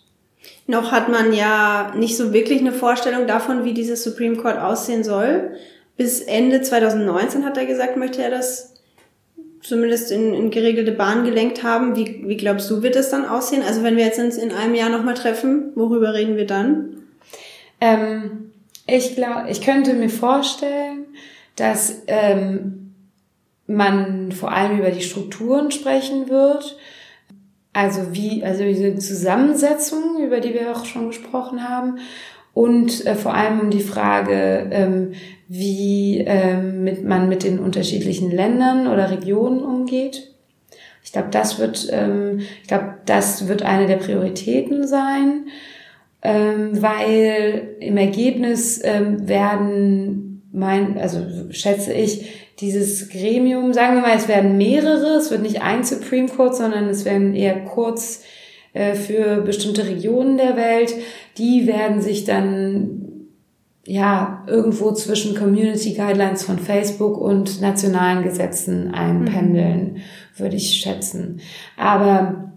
Noch 0.66 0.92
hat 0.92 1.08
man 1.08 1.32
ja 1.32 1.94
nicht 1.96 2.16
so 2.16 2.32
wirklich 2.32 2.61
eine 2.61 2.72
Vorstellung 2.72 3.26
davon, 3.26 3.64
wie 3.64 3.74
dieses 3.74 4.04
Supreme 4.04 4.37
Court 4.37 4.58
aussehen 4.58 5.02
soll. 5.02 5.52
Bis 5.96 6.20
Ende 6.20 6.62
2019 6.62 7.44
hat 7.44 7.56
er 7.56 7.66
gesagt, 7.66 7.96
möchte 7.96 8.22
er 8.22 8.30
das 8.30 8.74
zumindest 9.62 10.11
in, 10.11 10.34
in 10.34 10.51
geregelte 10.51 10.92
Bahn 10.92 11.24
gelenkt 11.24 11.62
haben. 11.62 11.96
Wie, 11.96 12.22
wie 12.26 12.36
glaubst 12.36 12.70
du, 12.70 12.82
wird 12.82 12.96
es 12.96 13.11
dann 13.11 13.24
aussehen? 13.24 13.62
Also 13.62 13.82
wenn 13.82 13.96
wir 13.96 14.05
jetzt 14.05 14.18
uns 14.18 14.36
in 14.36 14.53
einem 14.53 14.74
Jahr 14.74 14.90
nochmal 14.90 15.14
treffen, 15.14 15.72
worüber 15.74 16.14
reden 16.14 16.36
wir 16.36 16.46
dann? 16.46 17.03
Ähm, 17.80 18.47
ich 18.89 19.14
glaube, 19.14 19.51
ich 19.51 19.61
könnte 19.61 19.93
mir 19.95 20.09
vorstellen, 20.09 21.07
dass 21.57 22.03
ähm, 22.07 22.95
man 23.66 24.32
vor 24.32 24.51
allem 24.51 24.78
über 24.78 24.91
die 24.91 25.03
Strukturen 25.03 25.70
sprechen 25.70 26.28
wird. 26.28 26.76
Also 27.72 28.12
wie, 28.12 28.43
also 28.43 28.64
diese 28.64 28.97
Zusammensetzung, 28.97 30.24
über 30.24 30.41
die 30.41 30.55
wir 30.55 30.72
auch 30.72 30.84
schon 30.84 31.09
gesprochen 31.09 31.68
haben. 31.68 31.99
Und 32.55 33.07
äh, 33.07 33.14
vor 33.14 33.34
allem 33.34 33.61
um 33.61 33.70
die 33.70 33.82
Frage, 33.82 34.68
ähm, 34.72 35.12
wie 35.49 36.18
ähm, 36.26 36.82
mit, 36.82 37.05
man 37.05 37.28
mit 37.28 37.45
den 37.45 37.59
unterschiedlichen 37.59 38.30
Ländern 38.30 38.89
oder 38.89 39.11
Regionen 39.11 39.62
umgeht. 39.62 40.34
Ich 41.05 41.12
glaube, 41.12 41.28
das 41.30 41.59
wird, 41.59 41.89
ähm, 41.93 42.41
ich 42.62 42.68
glaube, 42.68 42.95
das 43.07 43.49
wird 43.49 43.62
eine 43.62 43.86
der 43.86 43.97
Prioritäten 43.97 44.86
sein, 44.86 45.47
ähm, 46.23 46.83
weil 46.83 47.77
im 47.81 47.97
Ergebnis 47.97 48.81
ähm, 48.83 49.29
werden 49.29 50.43
mein, 50.53 50.99
also 50.99 51.25
schätze 51.51 51.93
ich, 51.93 52.27
dieses 52.61 53.09
Gremium, 53.09 53.73
sagen 53.73 53.95
wir 53.95 54.03
mal, 54.03 54.16
es 54.16 54.27
werden 54.27 54.57
mehrere, 54.57 55.19
es 55.19 55.31
wird 55.31 55.43
nicht 55.43 55.62
ein 55.62 55.85
Supreme 55.85 56.29
Court, 56.29 56.57
sondern 56.57 56.89
es 56.89 57.05
werden 57.05 57.35
eher 57.35 57.64
kurz 57.64 58.25
äh, 58.73 58.95
für 58.95 59.43
bestimmte 59.43 59.87
Regionen 59.87 60.37
der 60.37 60.57
Welt, 60.57 60.93
die 61.37 61.66
werden 61.66 62.01
sich 62.01 62.25
dann 62.25 63.09
ja, 63.89 64.45
irgendwo 64.47 64.93
zwischen 64.93 65.35
Community 65.35 65.95
Guidelines 65.95 66.43
von 66.43 66.59
Facebook 66.59 67.16
und 67.16 67.62
nationalen 67.62 68.23
Gesetzen 68.23 68.93
einpendeln, 68.93 69.95
mhm. 69.95 70.01
würde 70.37 70.57
ich 70.57 70.77
schätzen. 70.77 71.41
Aber 71.79 72.53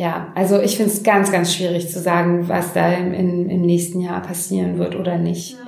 ja, 0.00 0.32
also 0.34 0.58
ich 0.62 0.78
finde 0.78 0.92
es 0.92 1.02
ganz, 1.02 1.30
ganz 1.30 1.54
schwierig 1.54 1.90
zu 1.90 2.00
sagen, 2.00 2.48
was 2.48 2.72
da 2.72 2.90
im, 2.90 3.12
im, 3.12 3.50
im 3.50 3.60
nächsten 3.60 4.00
Jahr 4.00 4.22
passieren 4.22 4.78
wird 4.78 4.96
oder 4.96 5.18
nicht. 5.18 5.58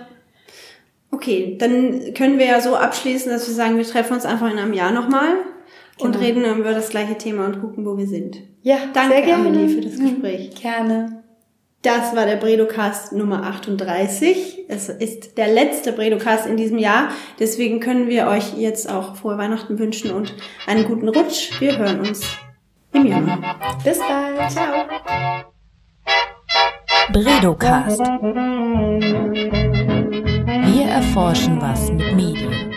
Okay, 1.11 1.59
dann 1.61 2.15
können 2.15 2.39
wir 2.39 2.47
ja 2.47 2.63
so 2.63 2.75
abschließen, 2.75 3.31
dass 3.31 3.47
wir 3.47 3.55
sagen, 3.55 3.77
wir 3.77 3.85
treffen 3.85 4.15
uns 4.15 4.25
einfach 4.25 4.51
in 4.51 4.59
einem 4.59 4.73
Jahr 4.73 4.91
nochmal 4.91 5.35
genau. 5.99 6.09
und 6.09 6.19
reden 6.19 6.47
über 6.59 6.73
das 6.73 6.89
gleiche 6.89 7.19
Thema 7.19 7.45
und 7.45 7.61
gucken, 7.61 7.85
wo 7.85 7.99
wir 7.99 8.07
sind. 8.07 8.39
Ja, 8.63 8.77
danke 8.95 9.17
sehr 9.17 9.23
gerne. 9.23 9.49
Amelie 9.51 9.69
für 9.69 9.83
das 9.83 9.99
Gespräch. 9.99 10.51
Mhm, 10.55 10.63
gerne. 10.63 11.23
Das 11.83 12.17
war 12.17 12.25
der 12.25 12.37
Bredocast 12.37 13.13
Nummer 13.13 13.43
38. 13.43 14.65
Es 14.69 14.89
ist 14.89 15.37
der 15.37 15.49
letzte 15.49 15.93
Bredocast 15.93 16.47
in 16.47 16.57
diesem 16.57 16.79
Jahr. 16.79 17.09
Deswegen 17.39 17.81
können 17.81 18.09
wir 18.09 18.29
euch 18.29 18.57
jetzt 18.57 18.89
auch 18.89 19.15
frohe 19.15 19.37
Weihnachten 19.37 19.79
wünschen 19.79 20.11
und 20.11 20.33
einen 20.67 20.87
guten 20.87 21.11
Rutsch. 21.11 21.61
Wir 21.61 21.77
hören 21.77 22.01
uns 22.01 22.23
im 22.93 23.07
Januar. 23.07 23.39
Bis 23.85 23.99
bald. 23.99 24.51
Ciao. 24.51 24.87
Bredocast. 27.13 28.01
Wir 30.65 30.87
erforschen 30.87 31.61
was 31.61 31.91
mit 31.91 32.15
Medien. 32.15 32.73